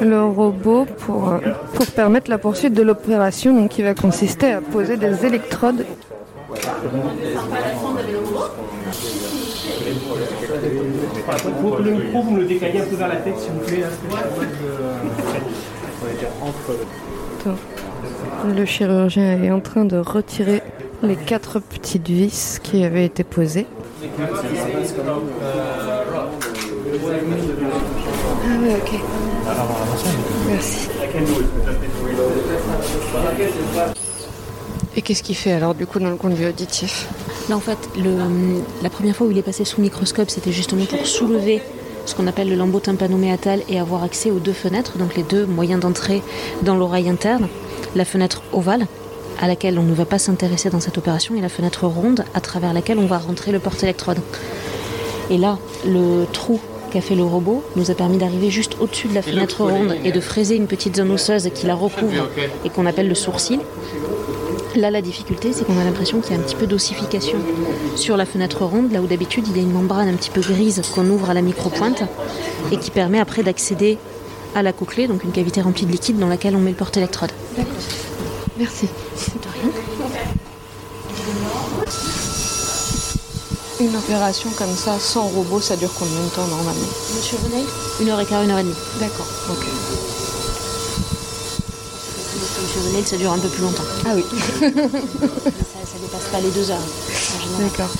le 0.00 0.24
robot 0.24 0.86
pour, 0.98 1.32
euh, 1.32 1.38
pour 1.74 1.86
permettre 1.86 2.30
la 2.30 2.38
poursuite 2.38 2.72
de 2.74 2.82
l'opération 2.82 3.54
donc 3.54 3.70
qui 3.70 3.82
va 3.82 3.94
consister 3.94 4.52
à 4.52 4.60
poser 4.60 4.96
des 4.96 5.26
électrodes. 5.26 5.84
Pour 11.60 11.78
le 11.78 11.90
micro, 11.90 12.22
vous 12.22 12.30
me 12.30 12.40
le 12.40 12.46
décalez 12.46 12.80
un 12.80 12.84
peu 12.84 12.96
vers 12.96 13.08
la 13.08 13.16
tête, 13.16 13.38
s'il 13.38 13.52
vous 13.52 13.60
plaît. 13.60 13.76
que, 13.76 13.84
euh. 14.66 14.94
Donc, 17.44 17.58
Le 18.56 18.64
chirurgien 18.64 19.42
est 19.42 19.50
en 19.50 19.60
train 19.60 19.84
de 19.84 19.96
retirer 19.96 20.62
les 21.02 21.16
quatre 21.16 21.60
petites 21.60 22.08
vis 22.08 22.60
qui 22.62 22.84
avaient 22.84 23.04
été 23.04 23.24
posées. 23.24 23.66
Ah 26.94 28.58
oui, 28.62 28.68
ok. 28.76 29.00
Merci. 30.48 30.88
Et 34.96 35.02
qu'est-ce 35.02 35.22
qu'il 35.22 35.34
fait 35.34 35.52
alors 35.52 35.74
du 35.74 35.86
coup 35.86 35.98
dans 35.98 36.10
le 36.10 36.16
conduit 36.16 36.46
auditif? 36.46 37.08
Là, 37.48 37.56
en 37.56 37.60
fait, 37.60 37.78
la 38.82 38.90
première 38.90 39.16
fois 39.16 39.26
où 39.26 39.30
il 39.30 39.38
est 39.38 39.42
passé 39.42 39.64
sous 39.64 39.80
microscope, 39.80 40.30
c'était 40.30 40.52
justement 40.52 40.84
pour 40.84 41.04
soulever 41.06 41.62
ce 42.06 42.14
qu'on 42.14 42.26
appelle 42.26 42.48
le 42.48 42.54
lambeau 42.54 42.80
tympanoméatal 42.80 43.62
et 43.68 43.80
avoir 43.80 44.04
accès 44.04 44.30
aux 44.30 44.38
deux 44.38 44.52
fenêtres, 44.52 44.96
donc 44.98 45.16
les 45.16 45.22
deux 45.22 45.46
moyens 45.46 45.80
d'entrée 45.80 46.22
dans 46.62 46.76
l'oreille 46.76 47.08
interne. 47.08 47.48
La 47.96 48.04
fenêtre 48.04 48.42
ovale, 48.52 48.86
à 49.40 49.46
laquelle 49.46 49.78
on 49.78 49.82
ne 49.82 49.94
va 49.94 50.04
pas 50.04 50.18
s'intéresser 50.18 50.70
dans 50.70 50.80
cette 50.80 50.96
opération, 50.98 51.34
et 51.34 51.40
la 51.40 51.48
fenêtre 51.48 51.86
ronde, 51.86 52.24
à 52.34 52.40
travers 52.40 52.72
laquelle 52.72 52.98
on 52.98 53.06
va 53.06 53.18
rentrer 53.18 53.52
le 53.52 53.58
porte-électrode. 53.58 54.18
Et 55.30 55.38
là, 55.38 55.58
le 55.86 56.26
trou 56.32 56.60
qu'a 56.94 57.00
fait 57.00 57.16
le 57.16 57.24
robot 57.24 57.64
nous 57.74 57.90
a 57.90 57.94
permis 57.94 58.18
d'arriver 58.18 58.50
juste 58.50 58.76
au-dessus 58.78 59.08
de 59.08 59.14
la 59.14 59.22
fenêtre 59.22 59.64
ronde 59.64 59.96
et 60.04 60.12
de 60.12 60.20
fraiser 60.20 60.54
une 60.54 60.68
petite 60.68 60.94
zone 60.94 61.10
osseuse 61.10 61.50
qui 61.52 61.66
la 61.66 61.74
recouvre 61.74 62.28
et 62.64 62.70
qu'on 62.70 62.86
appelle 62.86 63.08
le 63.08 63.16
sourcil. 63.16 63.58
Là, 64.76 64.92
la 64.92 65.02
difficulté, 65.02 65.52
c'est 65.52 65.64
qu'on 65.64 65.76
a 65.76 65.82
l'impression 65.82 66.20
qu'il 66.20 66.36
y 66.36 66.36
a 66.36 66.40
un 66.40 66.42
petit 66.44 66.54
peu 66.54 66.68
d'ossification 66.68 67.38
sur 67.96 68.16
la 68.16 68.24
fenêtre 68.24 68.64
ronde, 68.64 68.92
là 68.92 69.02
où 69.02 69.08
d'habitude 69.08 69.44
il 69.48 69.56
y 69.56 69.58
a 69.58 69.62
une 69.62 69.72
membrane 69.72 70.08
un 70.08 70.14
petit 70.14 70.30
peu 70.30 70.40
grise 70.40 70.82
qu'on 70.94 71.10
ouvre 71.10 71.30
à 71.30 71.34
la 71.34 71.42
micro-pointe 71.42 72.04
et 72.70 72.76
qui 72.76 72.92
permet 72.92 73.18
après 73.18 73.42
d'accéder 73.42 73.98
à 74.54 74.62
la 74.62 74.72
cochlée, 74.72 75.08
donc 75.08 75.24
une 75.24 75.32
cavité 75.32 75.62
remplie 75.62 75.86
de 75.86 75.90
liquide 75.90 76.20
dans 76.20 76.28
laquelle 76.28 76.54
on 76.54 76.60
met 76.60 76.70
le 76.70 76.76
porte-électrode. 76.76 77.32
Merci. 78.56 78.86
De 78.86 79.48
rien. 79.52 79.72
Une 83.80 83.96
opération 83.96 84.50
comme 84.56 84.74
ça, 84.76 84.98
sans 85.00 85.26
robot, 85.26 85.60
ça 85.60 85.76
dure 85.76 85.90
combien 85.98 86.20
de 86.20 86.28
temps 86.28 86.46
normalement 86.46 86.86
Monsieur 87.16 87.36
René 87.42 87.64
Une 88.00 88.08
heure 88.08 88.20
et 88.20 88.24
quart, 88.26 88.42
une 88.42 88.50
heure 88.50 88.58
et 88.58 88.62
demie. 88.62 88.74
D'accord, 89.00 89.26
ok. 89.50 89.66
Monsieur 92.62 92.80
René, 92.88 93.04
ça 93.04 93.16
dure 93.16 93.32
un 93.32 93.38
peu 93.38 93.48
plus 93.48 93.62
longtemps. 93.62 93.82
Ah 94.06 94.10
oui. 94.14 94.24
ça, 94.60 94.68
ça 94.70 95.98
dépasse 96.00 96.28
pas 96.30 96.40
les 96.40 96.50
deux 96.50 96.70
heures. 96.70 96.78
D'accord. 97.58 97.90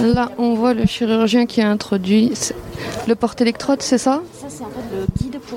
Là, 0.00 0.30
on 0.38 0.54
voit 0.54 0.72
le 0.72 0.86
chirurgien 0.86 1.46
qui 1.46 1.60
a 1.60 1.68
introduit 1.68 2.32
le 3.06 3.14
porte-électrode, 3.14 3.82
c'est 3.82 3.98
ça? 3.98 4.22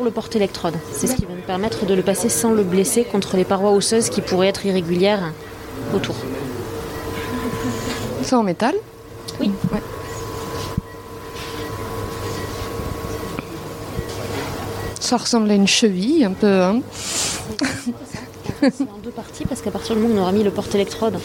Le 0.04 0.12
porte-électrode. 0.12 0.76
C'est 0.94 1.08
ce 1.08 1.16
qui 1.16 1.26
va 1.26 1.34
nous 1.36 1.42
permettre 1.42 1.86
de 1.86 1.94
le 1.94 2.02
passer 2.02 2.30
sans 2.30 2.52
le 2.52 2.64
blesser 2.64 3.04
contre 3.04 3.36
les 3.38 3.44
parois 3.44 3.72
osseuses 3.72 4.10
qui 4.10 4.22
pourraient 4.22 4.48
être 4.48 4.66
irrégulières 4.66 5.34
autour. 5.94 6.16
C'est 8.24 8.36
en 8.36 8.44
métal 8.44 8.76
Oui. 9.42 9.52
Ouais. 9.74 9.80
Ça 15.00 15.18
ressemble 15.18 15.50
à 15.52 15.56
une 15.56 15.68
cheville 15.68 16.24
un 16.24 16.34
peu. 16.34 16.62
Hein 16.62 16.82
C'est 18.62 18.82
en 18.82 18.98
deux 19.04 19.12
parties 19.12 19.46
parce 19.46 19.62
qu'à 19.62 19.72
partir 19.72 19.96
du 19.96 20.02
moment 20.02 20.16
où 20.16 20.18
on 20.18 20.22
aura 20.22 20.32
mis 20.32 20.44
le 20.44 20.52
porte-électrode, 20.52 21.18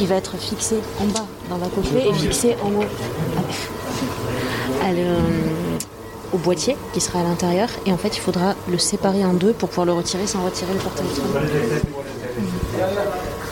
il 0.00 0.06
va 0.06 0.16
être 0.16 0.36
fixé 0.36 0.76
en 1.00 1.04
bas 1.06 1.26
dans 1.48 1.58
la 1.58 1.68
cochlée 1.68 2.04
et 2.08 2.12
fixé 2.12 2.56
en 2.62 2.68
haut 2.68 2.84
le- 4.92 5.51
au 6.32 6.38
boîtier 6.38 6.76
qui 6.92 7.00
sera 7.00 7.20
à 7.20 7.22
l'intérieur. 7.24 7.68
Et 7.86 7.92
en 7.92 7.96
fait, 7.96 8.16
il 8.16 8.20
faudra 8.20 8.54
le 8.68 8.78
séparer 8.78 9.24
en 9.24 9.34
deux 9.34 9.52
pour 9.52 9.68
pouvoir 9.68 9.86
le 9.86 9.92
retirer 9.92 10.26
sans 10.26 10.42
retirer 10.44 10.72
le 10.72 10.80
porte-électrode. 10.80 11.30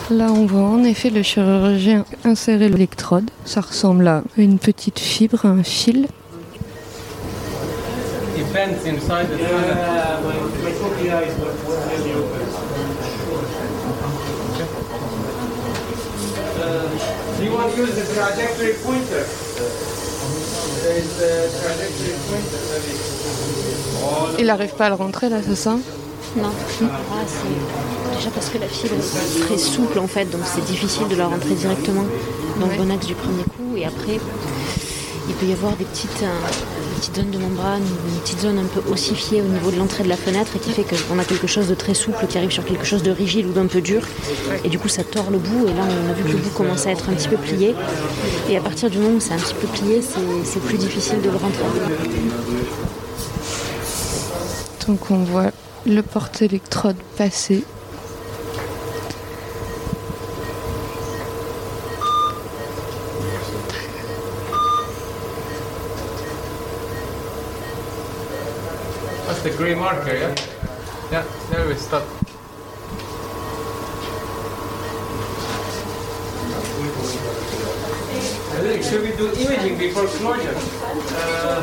Là, 0.09 0.27
on 0.31 0.45
voit 0.45 0.61
en 0.61 0.83
effet 0.83 1.09
le 1.09 1.23
chirurgien 1.23 2.05
insérer 2.25 2.67
l'électrode. 2.69 3.29
Ça 3.45 3.61
ressemble 3.61 4.07
à 4.07 4.23
une 4.35 4.59
petite 4.59 4.99
fibre, 4.99 5.45
un 5.45 5.63
fil. 5.63 6.07
It 8.37 8.45
bends 8.53 8.85
inside 8.85 9.27
the 9.29 9.37
scanner. 9.37 9.77
Do 17.37 17.43
you 17.45 17.53
want 17.53 17.73
to 17.73 17.81
use 17.81 17.95
the 17.95 18.05
trajectory 18.13 18.73
pointer? 18.83 19.25
There 20.83 20.97
is 20.97 21.07
the 21.07 21.10
trajectory 21.10 21.10
pointer. 21.10 21.10
Il 24.39 24.45
n'arrive 24.45 24.73
pas 24.75 24.85
à 24.87 24.89
le 24.89 24.95
rentrer 24.95 25.29
là, 25.29 25.37
c'est 25.47 25.55
ça? 25.55 25.77
Non. 26.37 26.49
Ah, 26.83 28.15
Déjà 28.15 28.29
parce 28.31 28.49
que 28.49 28.57
la 28.57 28.67
fibre 28.67 28.95
est 28.95 29.39
très 29.45 29.57
souple 29.57 29.99
en 29.99 30.07
fait, 30.07 30.25
donc 30.25 30.41
c'est 30.45 30.63
difficile 30.65 31.07
de 31.07 31.15
la 31.15 31.27
rentrer 31.27 31.55
directement 31.55 32.05
dans 32.59 32.67
le 32.67 32.75
bon 32.75 32.89
axe 32.91 33.05
du 33.07 33.15
premier 33.15 33.43
coup. 33.43 33.75
Et 33.77 33.85
après, 33.85 34.19
il 35.27 35.33
peut 35.35 35.45
y 35.45 35.53
avoir 35.53 35.75
des 35.75 35.85
petites, 35.85 36.23
euh, 36.23 36.27
des 37.01 37.07
petites 37.07 37.15
zones 37.15 37.31
de 37.31 37.37
membrane, 37.39 37.81
une 37.81 38.19
petite 38.21 38.39
zone 38.41 38.59
un 38.59 38.65
peu 38.65 38.91
ossifiée 38.91 39.41
au 39.41 39.45
niveau 39.45 39.71
de 39.71 39.77
l'entrée 39.77 40.03
de 40.03 40.09
la 40.09 40.15
fenêtre 40.15 40.55
et 40.55 40.59
qui 40.59 40.69
fait 40.69 40.83
qu'on 40.83 41.17
a 41.17 41.23
quelque 41.23 41.47
chose 41.47 41.67
de 41.67 41.73
très 41.73 41.95
souple 41.95 42.27
qui 42.27 42.37
arrive 42.37 42.51
sur 42.51 42.63
quelque 42.63 42.85
chose 42.85 43.01
de 43.01 43.09
rigide 43.09 43.47
ou 43.47 43.53
d'un 43.53 43.65
peu 43.65 43.81
dur. 43.81 44.03
Et 44.63 44.69
du 44.69 44.77
coup, 44.77 44.87
ça 44.87 45.03
tord 45.03 45.31
le 45.31 45.39
bout. 45.39 45.67
Et 45.67 45.73
là, 45.73 45.81
on 45.81 46.11
a 46.11 46.13
vu 46.13 46.23
que 46.23 46.29
le 46.29 46.37
bout 46.37 46.51
commence 46.51 46.85
à 46.85 46.91
être 46.91 47.09
un 47.09 47.13
petit 47.13 47.27
peu 47.27 47.37
plié. 47.37 47.73
Et 48.49 48.57
à 48.57 48.61
partir 48.61 48.91
du 48.91 48.99
moment 48.99 49.15
où 49.15 49.19
c'est 49.19 49.33
un 49.33 49.37
petit 49.37 49.55
peu 49.55 49.67
plié, 49.67 50.01
c'est 50.43 50.61
plus 50.61 50.77
difficile 50.77 51.21
de 51.21 51.29
le 51.29 51.37
rentrer. 51.37 51.63
Donc 54.87 55.09
on 55.09 55.23
voit 55.23 55.51
le 55.87 56.03
porte-électrode 56.03 56.97
passer. 57.17 57.63
The 69.43 69.49
grey 69.57 69.73
marker, 69.73 70.13
yeah? 70.15 70.35
Yeah, 71.11 71.25
there 71.49 71.67
we 71.67 71.73
stop. 71.73 72.03
Should 78.83 79.01
we 79.01 79.15
do 79.17 79.33
imaging 79.33 79.77
before 79.79 80.05
closure? 80.05 80.55
Uh, 81.17 81.61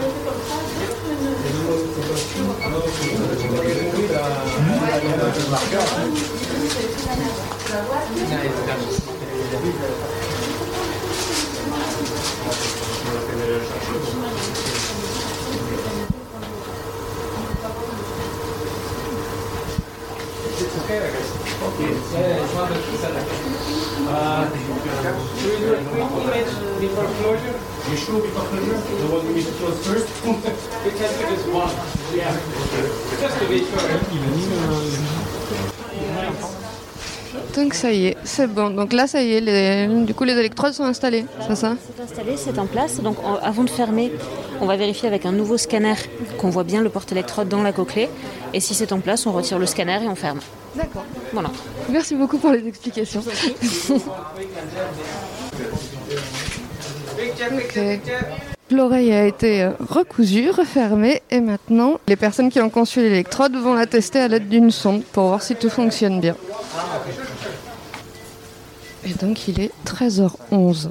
Sure. 20.89 21.05
Donc 37.55 37.75
ça 37.75 37.91
y 37.93 38.07
est, 38.07 38.17
c'est 38.25 38.47
bon. 38.47 38.71
Donc 38.71 38.93
là, 38.93 39.07
ça 39.07 39.23
y 39.23 39.33
est, 39.35 39.41
les- 39.41 40.05
du 40.05 40.15
coup, 40.15 40.25
les 40.25 40.33
électrodes 40.35 40.73
sont 40.73 40.85
installées, 40.85 41.25
c'est 41.47 41.57
ça? 41.57 41.75
C'est 41.97 42.03
installé, 42.03 42.37
c'est 42.37 42.59
en 42.59 42.67
place. 42.67 43.01
Donc 43.01 43.17
avant 43.43 43.65
de 43.65 43.71
fermer, 43.71 44.13
on 44.61 44.67
va 44.67 44.77
vérifier 44.77 45.09
avec 45.09 45.27
un 45.27 45.33
nouveau 45.33 45.59
scanner 45.59 45.95
qu'on 46.39 46.51
voit 46.51 46.65
bien 46.65 46.81
le 46.81 46.89
porte-électrode 46.89 47.49
dans 47.49 47.63
la 47.63 47.73
cochlée. 47.73 48.09
Et 48.55 48.61
si 48.61 48.75
c'est 48.75 48.93
en 48.93 49.01
place, 49.01 49.27
on 49.27 49.33
retire 49.33 49.59
le 49.59 49.67
scanner 49.67 49.99
et 50.05 50.09
on 50.09 50.15
ferme. 50.15 50.41
D'accord. 50.79 51.05
Voilà. 51.33 51.51
Merci 51.91 52.15
beaucoup 52.15 52.39
pour 52.39 52.53
les 52.53 52.67
explications. 52.69 53.21
L'oreille 58.71 59.13
a 59.13 59.27
été 59.27 59.69
recousue, 59.81 60.51
refermée, 60.51 61.21
et 61.31 61.41
maintenant, 61.41 61.99
les 62.07 62.15
personnes 62.15 62.49
qui 62.51 62.61
ont 62.61 62.71
conçu 62.71 63.01
l'électrode 63.01 63.57
vont 63.57 63.75
la 63.75 63.87
tester 63.87 64.21
à 64.21 64.29
l'aide 64.29 64.49
d'une 64.49 64.71
sonde 64.71 65.03
pour 65.05 65.27
voir 65.27 65.43
si 65.43 65.57
tout 65.57 65.71
fonctionne 65.71 66.21
bien. 66.21 66.37
Et 69.05 69.15
donc, 69.15 69.49
il 69.49 69.61
est 69.61 69.73
13h11. 69.85 70.91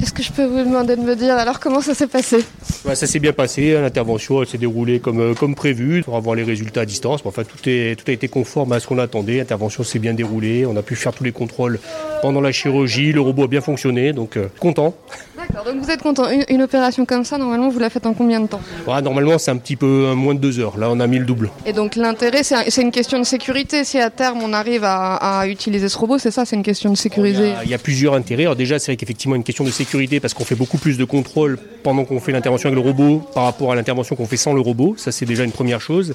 Est-ce 0.00 0.12
que 0.12 0.22
je 0.22 0.32
peux 0.32 0.44
vous 0.44 0.58
demander 0.64 0.96
de 0.96 1.02
me 1.02 1.14
dire 1.14 1.36
alors 1.36 1.60
comment 1.60 1.80
ça 1.80 1.94
s'est 1.94 2.06
passé? 2.06 2.44
Bah, 2.84 2.96
ça 2.96 3.06
s'est 3.06 3.20
bien 3.20 3.32
passé, 3.32 3.74
l'intervention 3.74 4.42
elle 4.42 4.48
s'est 4.48 4.58
déroulée 4.58 4.98
comme, 4.98 5.20
euh, 5.20 5.34
comme 5.34 5.54
prévu, 5.54 6.02
pour 6.02 6.16
avoir 6.16 6.34
les 6.34 6.42
résultats 6.42 6.80
à 6.80 6.84
distance. 6.84 7.20
Enfin, 7.24 7.44
tout, 7.44 7.56
est, 7.68 7.94
tout 7.96 8.04
a 8.08 8.12
été 8.12 8.26
conforme 8.26 8.72
à 8.72 8.80
ce 8.80 8.88
qu'on 8.88 8.98
attendait, 8.98 9.36
l'intervention 9.36 9.84
s'est 9.84 10.00
bien 10.00 10.14
déroulée, 10.14 10.66
on 10.66 10.76
a 10.76 10.82
pu 10.82 10.96
faire 10.96 11.12
tous 11.12 11.22
les 11.22 11.30
contrôles 11.30 11.78
pendant 12.22 12.40
la 12.40 12.50
chirurgie, 12.50 13.12
le 13.12 13.20
robot 13.20 13.44
a 13.44 13.46
bien 13.46 13.60
fonctionné, 13.60 14.12
donc 14.12 14.36
euh, 14.36 14.48
content. 14.58 14.94
D'accord, 15.38 15.64
donc 15.64 15.82
vous 15.82 15.90
êtes 15.90 16.02
content. 16.02 16.28
Une, 16.28 16.44
une 16.48 16.62
opération 16.62 17.06
comme 17.06 17.24
ça, 17.24 17.38
normalement, 17.38 17.68
vous 17.68 17.78
la 17.78 17.88
faites 17.88 18.04
en 18.06 18.14
combien 18.14 18.40
de 18.40 18.46
temps? 18.48 18.60
Voilà, 18.84 19.00
normalement 19.00 19.38
c'est 19.38 19.52
un 19.52 19.56
petit 19.58 19.76
peu 19.76 20.12
moins 20.14 20.34
de 20.34 20.40
deux 20.40 20.58
heures, 20.58 20.76
là 20.76 20.88
on 20.90 20.98
a 20.98 21.06
mis 21.06 21.18
le 21.20 21.24
double. 21.24 21.50
Et 21.66 21.72
donc 21.72 21.94
l'intérêt, 21.94 22.42
c'est 22.42 22.56
un- 22.56 22.64
c'est 22.68 22.82
une 22.82 22.90
question 22.90 23.18
de 23.20 23.24
sécurité. 23.24 23.84
Si 23.84 23.98
à 24.00 24.10
terme 24.10 24.40
on 24.42 24.52
arrive 24.52 24.82
à, 24.82 25.14
à 25.40 25.46
utiliser 25.46 25.88
ce 25.88 25.96
robot, 25.98 26.18
c'est 26.18 26.32
ça, 26.32 26.44
c'est 26.44 26.56
une 26.56 26.62
question 26.64 26.90
de 26.90 26.96
sécuriser? 26.96 27.52
Il 27.64 27.70
y 27.70 27.74
a 27.74 27.78
plusieurs 27.78 28.14
intérêts. 28.14 28.42
Alors 28.42 28.56
déjà, 28.56 28.80
c'est 28.80 28.90
vrai 28.92 28.96
qu'effectivement, 28.96 29.36
une 29.36 29.44
question 29.44 29.62
de 29.64 29.70
sécurité 29.70 30.18
parce 30.18 30.34
qu'on 30.34 30.44
fait 30.44 30.56
beaucoup 30.56 30.78
plus 30.78 30.98
de 30.98 31.04
contrôles 31.04 31.58
pendant 31.84 32.04
qu'on 32.04 32.18
fait 32.18 32.32
l'intervention 32.32 32.71
le 32.74 32.80
robot 32.80 33.22
par 33.34 33.44
rapport 33.44 33.72
à 33.72 33.74
l'intervention 33.74 34.16
qu'on 34.16 34.26
fait 34.26 34.36
sans 34.36 34.52
le 34.52 34.60
robot. 34.60 34.94
Ça, 34.96 35.12
c'est 35.12 35.26
déjà 35.26 35.44
une 35.44 35.52
première 35.52 35.80
chose. 35.80 36.14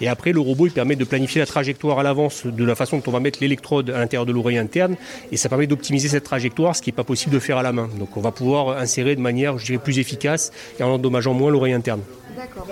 Et 0.00 0.08
après, 0.08 0.32
le 0.32 0.40
robot, 0.40 0.66
il 0.66 0.72
permet 0.72 0.96
de 0.96 1.04
planifier 1.04 1.40
la 1.40 1.46
trajectoire 1.46 1.98
à 1.98 2.02
l'avance 2.02 2.46
de 2.46 2.64
la 2.64 2.74
façon 2.74 2.98
dont 2.98 3.04
on 3.06 3.10
va 3.10 3.20
mettre 3.20 3.38
l'électrode 3.40 3.90
à 3.90 3.98
l'intérieur 3.98 4.26
de 4.26 4.32
l'oreille 4.32 4.58
interne. 4.58 4.96
Et 5.32 5.36
ça 5.36 5.48
permet 5.48 5.66
d'optimiser 5.66 6.08
cette 6.08 6.24
trajectoire, 6.24 6.76
ce 6.76 6.82
qui 6.82 6.90
n'est 6.90 6.96
pas 6.96 7.04
possible 7.04 7.34
de 7.34 7.40
faire 7.40 7.58
à 7.58 7.62
la 7.62 7.72
main. 7.72 7.88
Donc, 7.98 8.16
on 8.16 8.20
va 8.20 8.32
pouvoir 8.32 8.78
insérer 8.78 9.16
de 9.16 9.20
manière, 9.20 9.58
je 9.58 9.66
dirais, 9.66 9.78
plus 9.78 9.98
efficace 9.98 10.52
et 10.78 10.82
en 10.82 10.90
endommageant 10.90 11.34
moins 11.34 11.50
l'oreille 11.50 11.72
interne. 11.74 12.00
D'accord. 12.36 12.66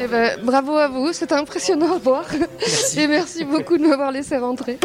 Eh 0.00 0.06
ben, 0.06 0.38
bravo 0.44 0.76
à 0.76 0.88
vous, 0.88 1.12
c'était 1.12 1.34
impressionnant 1.34 1.94
à 1.94 1.98
voir. 1.98 2.24
Et 2.96 3.06
merci 3.08 3.44
beaucoup 3.44 3.78
de 3.78 3.86
m'avoir 3.86 4.12
laissé 4.12 4.36
rentrer. 4.36 4.78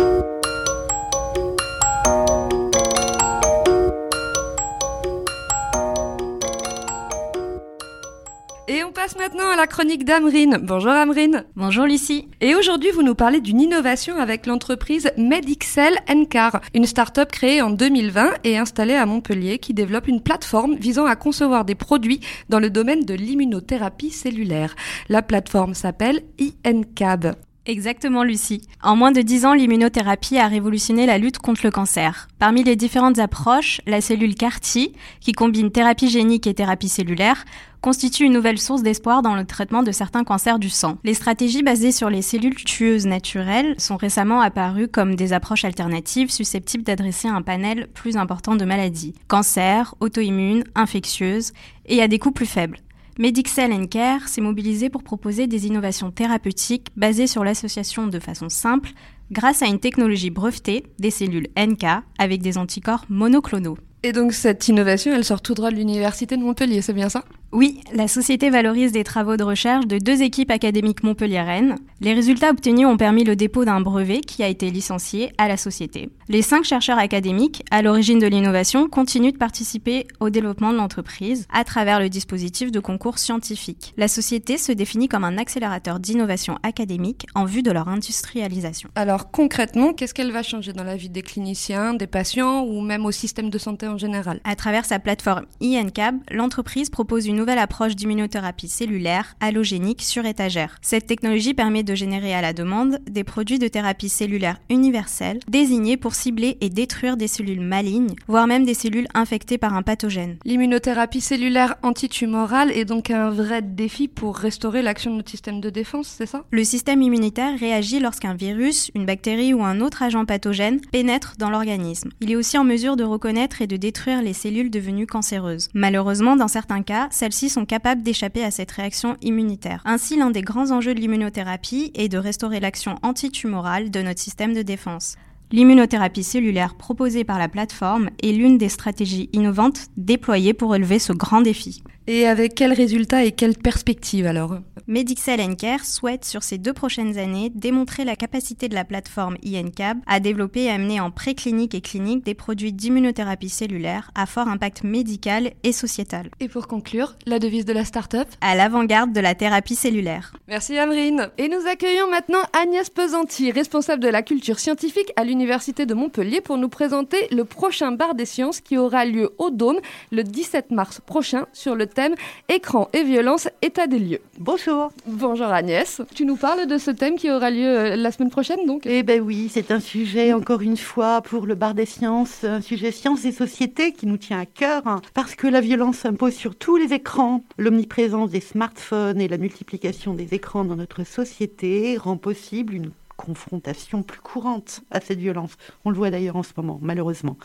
Passe 9.02 9.18
maintenant 9.18 9.50
à 9.50 9.56
la 9.56 9.66
chronique 9.66 10.06
d'Amrine. 10.06 10.60
Bonjour 10.62 10.92
Amrine. 10.92 11.44
Bonjour 11.56 11.86
Lucie. 11.86 12.28
Et 12.40 12.54
aujourd'hui, 12.54 12.92
vous 12.92 13.02
nous 13.02 13.16
parlez 13.16 13.42
d'une 13.42 13.60
innovation 13.60 14.16
avec 14.18 14.46
l'entreprise 14.46 15.10
Medixel 15.18 15.96
Ncar, 16.08 16.62
une 16.76 16.86
start-up 16.86 17.32
créée 17.32 17.64
en 17.64 17.72
2020 17.72 18.34
et 18.44 18.60
installée 18.60 18.94
à 18.94 19.08
Montpellier 19.08 19.58
qui 19.58 19.74
développe 19.74 20.08
une 20.08 20.22
plateforme 20.22 20.76
visant 20.76 21.08
à 21.08 21.16
concevoir 21.16 21.66
des 21.66 21.74
produits 21.74 22.20
dans 22.50 22.60
le 22.60 22.70
domaine 22.70 23.04
de 23.04 23.16
l'immunothérapie 23.16 24.12
cellulaire. 24.12 24.76
La 25.10 25.24
plateforme 25.24 25.74
s'appelle 25.74 26.22
INCAB. 26.64 27.34
Exactement, 27.68 28.24
Lucie. 28.24 28.64
En 28.82 28.96
moins 28.96 29.12
de 29.12 29.22
10 29.22 29.46
ans, 29.46 29.54
l'immunothérapie 29.54 30.40
a 30.40 30.48
révolutionné 30.48 31.06
la 31.06 31.20
lutte 31.20 31.38
contre 31.38 31.62
le 31.64 31.70
cancer. 31.70 32.28
Parmi 32.40 32.64
les 32.64 32.76
différentes 32.76 33.20
approches, 33.20 33.82
la 33.86 34.02
cellule 34.02 34.34
CAR-T, 34.34 34.94
qui 35.20 35.32
combine 35.32 35.72
thérapie 35.72 36.10
génique 36.10 36.48
et 36.48 36.56
thérapie 36.56 36.90
cellulaire, 36.90 37.46
constitue 37.80 38.26
une 38.26 38.34
nouvelle 38.34 38.58
source 38.58 38.82
d'espoir 38.82 39.22
dans 39.22 39.36
le 39.36 39.46
traitement 39.46 39.84
de 39.84 39.92
certains 39.92 40.24
cancers 40.24 40.58
du 40.58 40.72
sang. 40.72 40.98
Les 41.04 41.14
stratégies 41.14 41.62
basées 41.62 41.92
sur 41.92 42.10
les 42.10 42.24
cellules 42.24 42.56
tueuses 42.56 43.06
naturelles 43.06 43.76
sont 43.78 43.98
récemment 43.98 44.42
apparues 44.42 44.88
comme 44.88 45.16
des 45.16 45.32
approches 45.32 45.66
alternatives 45.66 46.32
susceptibles 46.32 46.84
d'adresser 46.84 47.28
un 47.28 47.44
panel 47.44 47.90
plus 47.94 48.18
important 48.18 48.56
de 48.56 48.66
maladies. 48.66 49.14
Cancer, 49.28 49.94
auto-immunes, 50.00 50.64
infectieuses, 50.74 51.54
et 51.86 52.02
à 52.02 52.08
des 52.08 52.18
coûts 52.18 52.32
plus 52.32 52.48
faibles. 52.48 52.80
Medixel 53.20 53.90
Care 53.90 54.28
s'est 54.28 54.42
mobilisé 54.42 54.90
pour 54.90 55.04
proposer 55.04 55.48
des 55.48 55.68
innovations 55.68 56.12
thérapeutiques 56.12 56.88
basées 56.96 57.28
sur 57.28 57.44
l'association 57.44 58.08
de 58.08 58.20
façon 58.20 58.50
simple, 58.50 58.92
grâce 59.32 59.62
à 59.62 59.68
une 59.68 59.80
technologie 59.80 60.30
brevetée 60.30 60.84
des 61.00 61.12
cellules 61.12 61.48
NK 61.58 61.86
avec 62.18 62.42
des 62.42 62.58
anticorps 62.58 63.06
monoclonaux. 63.10 63.78
Et 64.04 64.14
donc 64.14 64.34
cette 64.34 64.68
innovation, 64.68 65.14
elle 65.14 65.24
sort 65.24 65.42
tout 65.42 65.54
droit 65.54 65.70
de 65.70 65.76
l'université 65.76 66.36
de 66.36 66.42
Montpellier, 66.42 66.82
c'est 66.82 66.94
bien 66.94 67.10
ça? 67.10 67.24
Oui, 67.54 67.82
la 67.94 68.08
société 68.08 68.50
valorise 68.50 68.94
des 68.94 69.04
travaux 69.04 69.36
de 69.36 69.44
recherche 69.44 69.86
de 69.86 69.98
deux 69.98 70.22
équipes 70.22 70.52
académiques 70.52 71.04
montpelliéraines. 71.04 71.76
Les 72.00 72.14
résultats 72.14 72.52
obtenus 72.52 72.88
ont 72.88 72.96
permis 72.96 73.26
le 73.26 73.36
dépôt 73.36 73.66
d'un 73.66 73.82
brevet 73.82 74.22
qui 74.22 74.42
a 74.42 74.48
été 74.48 74.72
licencié 74.72 75.34
à 75.38 75.50
la 75.50 75.58
société. 75.58 76.10
Les 76.30 76.42
cinq 76.42 76.64
chercheurs 76.64 76.98
académiques, 76.98 77.64
à 77.70 77.82
l'origine 77.82 78.20
de 78.20 78.28
l'innovation, 78.28 78.88
continuent 78.88 79.34
de 79.34 79.38
participer 79.38 80.08
au 80.22 80.30
développement 80.30 80.72
de 80.72 80.78
l'entreprise 80.78 81.46
à 81.52 81.66
travers 81.66 82.00
le 82.00 82.08
dispositif 82.08 82.72
de 82.72 82.80
concours 82.80 83.20
scientifique. 83.20 83.94
La 83.98 84.08
société 84.08 84.58
se 84.58 84.72
définit 84.72 85.10
comme 85.10 85.26
un 85.26 85.38
accélérateur 85.38 86.00
d'innovation 86.00 86.58
académique 86.64 87.28
en 87.36 87.44
vue 87.44 87.64
de 87.64 87.72
leur 87.72 87.90
industrialisation. 87.90 88.90
Alors 88.96 89.21
Alors 89.22 89.30
concrètement, 89.30 89.94
qu'est-ce 89.94 90.16
qu'elle 90.16 90.32
va 90.32 90.42
changer 90.42 90.74
dans 90.74 90.84
la 90.84 90.96
vie 90.96 91.08
des 91.08 91.22
cliniciens, 91.22 91.94
des 91.94 92.08
patients 92.08 92.64
ou 92.64 92.82
même 92.82 93.06
au 93.06 93.12
système 93.12 93.52
de 93.52 93.60
santé 93.60 93.88
en 93.88 94.00
général 94.00 94.40
À 94.46 94.56
travers 94.56 94.84
sa 94.84 94.98
plateforme 94.98 95.46
INCAB, 95.62 96.16
l'entreprise 96.32 96.90
propose 96.90 97.28
une 97.28 97.36
nouvelle 97.36 97.60
approche 97.60 97.96
d'immunothérapie 97.96 98.68
cellulaire 98.68 99.36
allogénique 99.40 100.02
sur 100.02 100.26
étagère. 100.26 100.80
Cette 100.82 101.06
technologie 101.06 101.54
permet 101.54 101.84
de 101.84 101.94
générer 101.94 102.34
à 102.34 102.42
la 102.42 102.52
demande 102.52 102.98
des 103.08 103.24
produits 103.24 103.60
de 103.60 103.68
thérapie 103.68 104.10
cellulaire 104.10 104.60
universelle 104.72 105.38
désignés 105.48 105.98
pour 105.98 106.16
cibler 106.16 106.58
et 106.60 106.70
détruire 106.70 107.16
des 107.16 107.28
cellules 107.28 107.62
malignes, 107.62 108.16
voire 108.28 108.48
même 108.48 108.66
des 108.66 108.74
cellules 108.74 109.08
infectées 109.14 109.60
par 109.60 109.76
un 109.76 109.84
pathogène. 109.84 110.38
L'immunothérapie 110.46 111.22
cellulaire 111.22 111.76
antitumorale 111.84 112.72
est 112.72 112.86
donc 112.86 113.12
un 113.12 113.30
vrai 113.30 113.62
défi 113.62 114.08
pour 114.08 114.36
restaurer 114.36 114.82
l'action 114.82 115.12
de 115.12 115.18
notre 115.18 115.30
système 115.30 115.62
de 115.62 115.70
défense, 115.70 116.08
c'est 116.08 116.26
ça? 116.26 116.44
Le 116.50 116.64
système 116.64 117.04
immunitaire 117.04 117.60
réagit 117.60 118.00
lorsqu'un 118.00 118.34
virus, 118.34 118.90
une 118.96 119.11
bactérie 119.12 119.54
ou 119.54 119.62
un 119.62 119.82
autre 119.82 120.04
agent 120.04 120.24
pathogène 120.24 120.80
pénètre 120.80 121.34
dans 121.38 121.50
l'organisme. 121.50 122.12
Il 122.22 122.32
est 122.32 122.38
aussi 122.38 122.58
en 122.58 122.64
mesure 122.64 122.96
de 122.96 123.04
reconnaître 123.04 123.62
et 123.62 123.68
de 123.68 123.76
détruire 123.76 124.22
les 124.22 124.32
cellules 124.32 124.72
devenues 124.72 125.06
cancéreuses. 125.06 125.68
Malheureusement, 125.74 126.38
dans 126.38 126.48
certains 126.48 126.82
cas, 126.82 127.10
celles-ci 127.12 127.50
sont 127.50 127.66
capables 127.66 128.04
d'échapper 128.04 128.42
à 128.42 128.52
cette 128.52 128.72
réaction 128.72 129.18
immunitaire. 129.22 129.82
Ainsi, 129.84 130.16
l'un 130.16 130.32
des 130.32 130.44
grands 130.44 130.72
enjeux 130.72 130.94
de 130.94 131.02
l'immunothérapie 131.02 131.92
est 131.94 132.08
de 132.08 132.18
restaurer 132.18 132.62
l'action 132.62 132.96
antitumorale 133.04 133.92
de 133.92 134.02
notre 134.02 134.22
système 134.22 134.54
de 134.54 134.62
défense. 134.62 135.18
L'immunothérapie 135.52 136.24
cellulaire 136.24 136.76
proposée 136.76 137.26
par 137.26 137.38
la 137.38 137.50
plateforme 137.50 138.10
est 138.24 138.32
l'une 138.32 138.58
des 138.58 138.70
stratégies 138.70 139.30
innovantes 139.34 139.88
déployées 139.98 140.54
pour 140.54 140.70
relever 140.70 140.98
ce 140.98 141.12
grand 141.12 141.42
défi. 141.42 141.84
Et 142.08 142.26
avec 142.26 142.56
quels 142.56 142.74
résultats 142.74 143.26
et 143.26 143.32
quelles 143.32 143.58
perspectives 143.58 144.26
alors? 144.26 144.58
Medixel 144.88 145.56
Care 145.56 145.86
souhaite 145.86 146.26
sur 146.26 146.42
ces 146.42 146.58
deux 146.58 146.74
prochaines 146.74 147.18
années 147.20 147.52
démontrer 147.54 148.06
la 148.06 148.16
capacité 148.16 148.68
de 148.68 148.74
la 148.74 148.84
plateforme 148.84 149.38
INCAB 149.46 150.00
à 150.08 150.20
développer 150.20 150.64
et 150.64 150.72
amener 150.72 151.00
en 151.00 151.12
préclinique 151.12 151.76
et 151.76 151.82
clinique 151.82 152.26
des 152.26 152.34
produits 152.34 152.74
d'immunothérapie 152.74 153.50
cellulaire 153.50 154.10
à 154.16 154.26
fort 154.26 154.48
impact 154.48 154.84
médical 154.84 155.52
et 155.64 155.72
sociétal. 155.72 156.32
Et 156.40 156.48
pour 156.48 156.68
conclure, 156.68 157.16
la 157.28 157.40
devise 157.40 157.66
de 157.66 157.74
la 157.74 157.86
start-up? 157.86 158.28
À 158.42 158.56
l'avant-garde 158.56 159.14
de 159.14 159.20
la 159.20 159.36
thérapie 159.36 159.76
cellulaire. 159.76 160.34
Merci 160.48 160.78
Amrine. 160.78 161.30
Et 161.38 161.50
nous 161.50 161.68
accueillons 161.72 162.10
maintenant 162.10 162.42
Agnès 162.62 162.90
Pesanti, 162.90 163.52
responsable 163.52 164.02
de 164.02 164.10
la 164.10 164.24
culture 164.24 164.60
scientifique 164.60 165.14
à 165.18 165.24
l'Université 165.24 165.41
de 165.42 165.94
Montpellier 165.94 166.40
pour 166.40 166.58
nous 166.58 166.70
présenter 166.70 167.18
le 167.32 167.46
prochain 167.46 167.92
bar 167.92 168.14
des 168.14 168.26
sciences 168.26 168.62
qui 168.62 168.78
aura 168.78 169.06
lieu 169.06 169.32
au 169.40 169.50
Dôme 169.50 169.80
le 170.12 170.24
17 170.24 170.70
mars 170.72 171.02
prochain 171.04 171.48
sur 171.52 171.76
le 171.76 171.88
thème 171.88 172.14
Écran 172.48 172.90
et 172.94 173.04
violence, 173.04 173.50
état 173.62 173.88
des 173.88 173.98
lieux. 173.98 174.22
Bonjour. 174.38 174.92
Bonjour 175.08 175.48
Agnès. 175.48 176.02
Tu 176.14 176.26
nous 176.26 176.36
parles 176.36 176.68
de 176.68 176.78
ce 176.78 176.92
thème 176.92 177.16
qui 177.16 177.32
aura 177.32 177.50
lieu 177.50 177.66
euh, 177.66 177.96
la 177.96 178.12
semaine 178.12 178.30
prochaine 178.30 178.66
donc? 178.68 178.84
Eh 178.86 179.02
ben 179.02 179.20
oui, 179.20 179.50
c'est 179.52 179.72
un 179.72 179.80
sujet 179.80 180.32
encore 180.34 180.62
une 180.62 180.78
fois 180.78 181.22
pour 181.22 181.48
le 181.48 181.56
bar 181.56 181.74
des 181.74 181.88
sciences, 181.88 182.44
un 182.44 182.62
sujet 182.62 182.92
sciences 182.92 183.26
et 183.26 183.32
société 183.32 183.94
qui 183.94 184.06
nous 184.06 184.18
tient 184.18 184.40
à 184.40 184.46
cœur 184.46 184.86
hein, 184.86 185.02
parce 185.14 185.34
que 185.36 185.48
la 185.48 185.62
violence 185.62 185.98
s'impose 185.98 186.34
sur 186.34 186.56
tous 186.56 186.78
les 186.78 186.94
écrans. 186.94 187.44
L'omniprésence 187.58 188.30
des 188.30 188.42
smartphones 188.42 189.20
et 189.20 189.28
la 189.28 189.38
multiplication 189.38 190.14
des 190.14 190.36
écrans 190.36 190.66
dans 190.66 190.76
notre 190.76 191.04
société 191.04 191.98
rend 191.98 192.18
possible 192.18 192.76
une 192.76 192.92
confrontation 193.22 194.04
plus 194.04 194.20
courante 194.20 194.82
à 194.92 195.00
cette 195.00 195.20
violence. 195.20 195.52
On 195.86 195.90
le 195.90 195.96
voit 195.96 196.12
d'ailleurs 196.12 196.36
en 196.36 196.44
ce 196.44 196.54
moment, 196.58 196.80
malheureusement. 196.82 197.38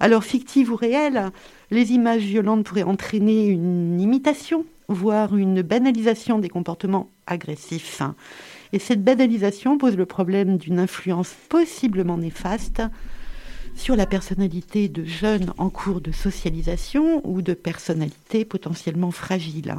Alors, 0.00 0.24
fictive 0.24 0.72
ou 0.72 0.76
réelle, 0.76 1.30
les 1.70 1.92
images 1.92 2.22
violentes 2.22 2.64
pourraient 2.64 2.82
entraîner 2.82 3.46
une 3.46 4.00
imitation, 4.00 4.64
voire 4.88 5.36
une 5.36 5.62
banalisation 5.62 6.38
des 6.38 6.48
comportements 6.48 7.08
agressifs. 7.26 8.02
Et 8.72 8.78
cette 8.78 9.04
banalisation 9.04 9.78
pose 9.78 9.96
le 9.96 10.06
problème 10.06 10.56
d'une 10.56 10.80
influence 10.80 11.34
possiblement 11.48 12.18
néfaste 12.18 12.82
sur 13.74 13.96
la 13.96 14.06
personnalité 14.06 14.88
de 14.88 15.04
jeunes 15.04 15.52
en 15.56 15.70
cours 15.70 16.00
de 16.00 16.12
socialisation 16.12 17.20
ou 17.24 17.42
de 17.42 17.54
personnalités 17.54 18.44
potentiellement 18.44 19.10
fragiles. 19.10 19.76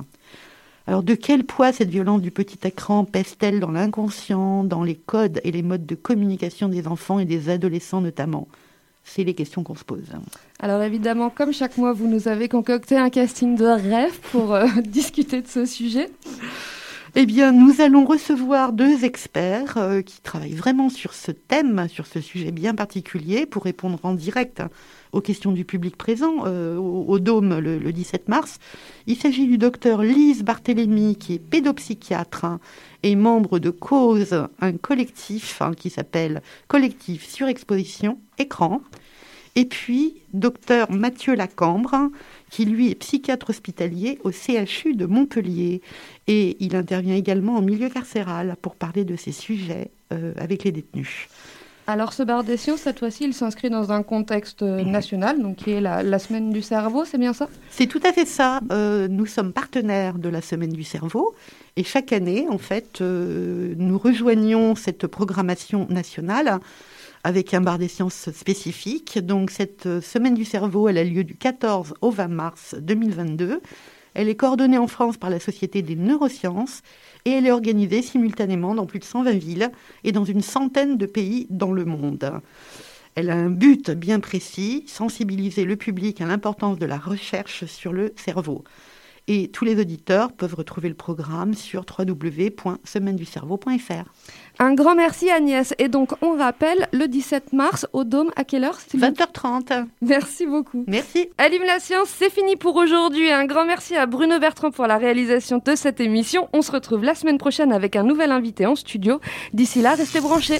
Alors 0.86 1.04
de 1.04 1.15
quel 1.15 1.46
poids 1.46 1.72
cette 1.72 1.89
violence 1.89 2.22
du 2.22 2.32
petit 2.32 2.60
écran 2.67 3.06
pèse-t-elle 3.06 3.60
dans 3.60 3.72
l'inconscient, 3.72 4.63
dans 4.63 4.84
les 4.84 4.96
codes 4.96 5.39
et 5.43 5.52
les 5.52 5.63
modes 5.63 5.86
de 5.86 5.96
communication 5.96 6.67
des 6.67 6.88
enfants 6.88 7.19
et 7.19 7.26
des 7.26 7.50
adolescents 7.50 8.02
notamment? 8.02 8.48
C'est 9.06 9.24
les 9.24 9.34
questions 9.34 9.63
qu'on 9.63 9.76
se 9.76 9.84
pose. 9.84 10.12
Alors 10.60 10.82
évidemment, 10.82 11.30
comme 11.30 11.52
chaque 11.52 11.78
mois, 11.78 11.93
vous 11.93 12.08
nous 12.08 12.28
avez 12.28 12.48
concocté 12.48 12.98
un 12.98 13.10
casting 13.10 13.56
de 13.58 13.65
rêve 13.65 14.17
pour 14.32 14.54
euh, 14.54 14.65
discuter 14.86 15.41
de 15.41 15.48
ce 15.48 15.65
sujet. 15.65 16.10
Eh 17.15 17.26
bien, 17.26 17.52
nous 17.52 17.80
allons 17.80 18.06
recevoir 18.06 18.74
deux 18.74 19.06
experts 19.06 19.78
euh, 19.78 20.02
qui 20.02 20.19
travaillent 20.22 20.56
vraiment 20.56 20.89
sur 20.89 21.13
ce 21.13 21.32
thème, 21.32 21.88
sur 21.88 22.08
ce 22.08 22.22
sujet 22.22 22.52
bien 22.52 22.74
particulier, 22.74 23.46
pour 23.46 23.65
répondre 23.65 24.00
en 24.04 24.13
direct 24.13 24.63
aux 25.13 25.21
questions 25.21 25.52
du 25.52 25.63
public 25.63 25.95
présent 25.95 26.45
euh, 26.45 26.76
au, 26.78 27.19
Dôme 27.19 27.60
le, 27.60 27.93
17 27.93 28.28
mars. 28.28 28.60
Il 29.08 29.15
s'agit 29.15 29.47
du 29.47 29.58
docteur 29.58 30.02
Lise 30.02 30.43
Barthélémy, 30.43 31.15
qui 31.15 31.36
est 31.36 31.39
pédopsychiatre 31.39 32.45
hein, 32.45 32.60
et 33.04 33.15
membre 33.15 33.60
de 33.60 33.69
Cause, 33.69 34.47
un 34.60 34.73
collectif 34.73 35.62
hein, 35.62 35.73
qui 35.78 35.89
s'appelle 35.89 36.41
Collectif 36.67 37.26
Surexposition 37.30 38.17
Écran. 38.38 38.82
Et 39.56 39.65
puis, 39.65 40.15
docteur 40.34 40.91
Mathieu 40.91 41.36
Lacambre, 41.36 42.10
qui 42.49 42.65
lui 42.65 42.89
est 42.89 42.95
psychiatre 42.95 43.52
hospitalier 43.52 44.19
au 44.23 44.32
CHU 44.32 44.95
de 44.95 45.06
Montpellier. 45.06 45.82
Et 46.26 46.58
il 46.60 46.76
intervient 46.76 47.15
également 47.15 47.58
en 47.58 47.62
milieu 47.62 47.89
carcéral 47.89 48.58
pour 48.62 48.76
parler 48.76 49.06
de 49.06 49.15
ces 49.15 49.32
sujets 49.32 49.91
euh, 50.12 50.34
avec 50.38 50.63
les 50.63 50.71
détenus. 50.71 51.28
Alors 51.86 52.13
ce 52.13 52.24
bar 52.24 52.43
des 52.43 52.58
sciences, 52.58 52.82
cette 52.82 53.00
fois-ci, 53.00 53.26
il 53.26 53.34
s'inscrit 53.34 53.69
dans 53.69 53.91
un 53.91 54.04
contexte 54.04 54.62
euh, 54.63 54.84
national, 54.84 55.41
donc 55.41 55.58
qui 55.58 55.72
est 55.72 55.82
la, 55.82 56.19
semaine 56.19 56.52
du 56.52 56.62
cerveau, 56.62 57.04
c'est 57.04 57.17
bien 57.17 57.34
ça? 57.34 57.50
C'est 57.69 57.88
tout 57.88 58.02
à 58.06 58.13
fait 58.13 58.26
ça. 58.26 58.62
Euh, 58.72 59.08
nous 59.10 59.26
sommes 59.26 59.52
partenaires 59.52 60.17
de 60.17 60.30
la 60.30 60.41
semaine 60.41 60.72
du 60.72 60.84
cerveau 60.84 61.36
et 61.76 61.84
chaque 61.84 62.13
année, 62.13 62.48
en 62.50 62.58
fait, 62.58 63.02
nous 63.02 63.98
rejoignons 63.98 64.76
cette 64.76 65.08
programmation 65.08 65.88
nationale 65.89 66.60
avec 67.24 67.54
un 67.54 67.62
bar 67.62 67.78
des 67.78 67.88
sciences 67.88 68.32
spécifique. 68.32 69.19
Donc 69.19 69.50
cette 69.50 69.86
euh, 69.86 70.02
semaine 70.02 70.34
du 70.34 70.46
cerveau, 70.46 70.89
elle 70.89 70.98
a 70.98 71.04
lieu 71.04 71.24
du 71.24 71.36
14 71.36 71.96
au 72.02 72.12
20 72.12 72.28
mars 72.28 72.76
2022. 72.80 73.62
Elle 74.13 74.30
est 74.30 74.36
coordonnée 74.36 74.78
en 74.78 74.88
France 74.88 75.17
par 75.17 75.30
la 75.30 75.39
Société 75.39 75.82
des 75.82 75.96
neurosciences 75.96 76.82
et 77.26 77.32
elle 77.32 77.48
est 77.48 77.52
organisée 77.52 78.02
simultanément 78.02 78.76
dans 78.76 78.86
plus 78.86 79.00
de 79.00 79.06
120 79.06 79.32
villes 79.32 79.72
et 80.04 80.12
dans 80.12 80.26
une 80.26 80.42
centaine 80.42 80.98
de 80.98 81.06
pays 81.06 81.48
dans 81.50 81.72
le 81.72 81.86
monde. 81.86 82.42
Elle 83.16 83.30
a 83.30 83.36
un 83.36 83.50
but 83.50 83.92
bien 83.92 84.20
précis, 84.20 84.86
sensibiliser 84.88 85.66
le 85.66 85.76
public 85.76 86.20
à 86.22 86.26
l'importance 86.26 86.80
de 86.80 86.86
la 86.86 86.98
recherche 86.98 87.66
sur 87.66 87.94
le 87.94 88.14
cerveau. 88.16 88.64
Et 89.28 89.50
tous 89.50 89.64
les 89.64 89.80
auditeurs 89.80 90.34
peuvent 90.34 90.56
retrouver 90.56 90.90
le 90.90 90.96
programme 90.96 91.54
sur 91.54 91.86
www.semaine-du-cerveau.fr. 91.98 94.04
Un 94.60 94.74
grand 94.74 94.96
merci 94.96 95.30
Agnès. 95.30 95.74
Et 95.80 95.88
donc 95.88 96.12
on 96.22 96.38
rappelle 96.38 96.90
le 96.92 97.08
17 97.08 97.54
mars 97.54 97.88
au 97.94 98.04
Dôme 98.04 98.32
à 98.36 98.44
quelle 98.44 98.66
heure 98.66 98.78
20h30. 98.94 99.86
Merci 100.02 100.46
beaucoup. 100.46 100.84
Merci. 100.88 101.30
Allume 101.38 101.64
la 101.66 101.80
science, 101.80 102.10
c'est 102.10 102.30
fini 102.30 102.58
pour 102.58 102.76
aujourd'hui. 102.76 103.32
Un 103.32 103.46
grand 103.46 103.64
merci 103.66 103.96
à 103.96 104.06
Bruno 104.06 104.40
Bertrand 104.40 104.72
pour 104.72 104.88
la 104.88 104.98
réalisation 104.98 105.62
de 105.64 105.76
cette 105.76 106.02
émission. 106.02 106.50
On 106.52 106.62
se 106.62 106.72
retrouve 106.72 107.04
la 107.04 107.16
semaine 107.16 107.38
prochaine 107.38 107.72
avec 107.72 107.96
un 107.96 108.04
nouvel 108.04 108.32
invité 108.32 108.66
en 108.66 108.76
studio. 108.76 109.22
D'ici 109.54 109.82
là, 109.82 109.96
restez 109.96 110.20
branchés. 110.20 110.60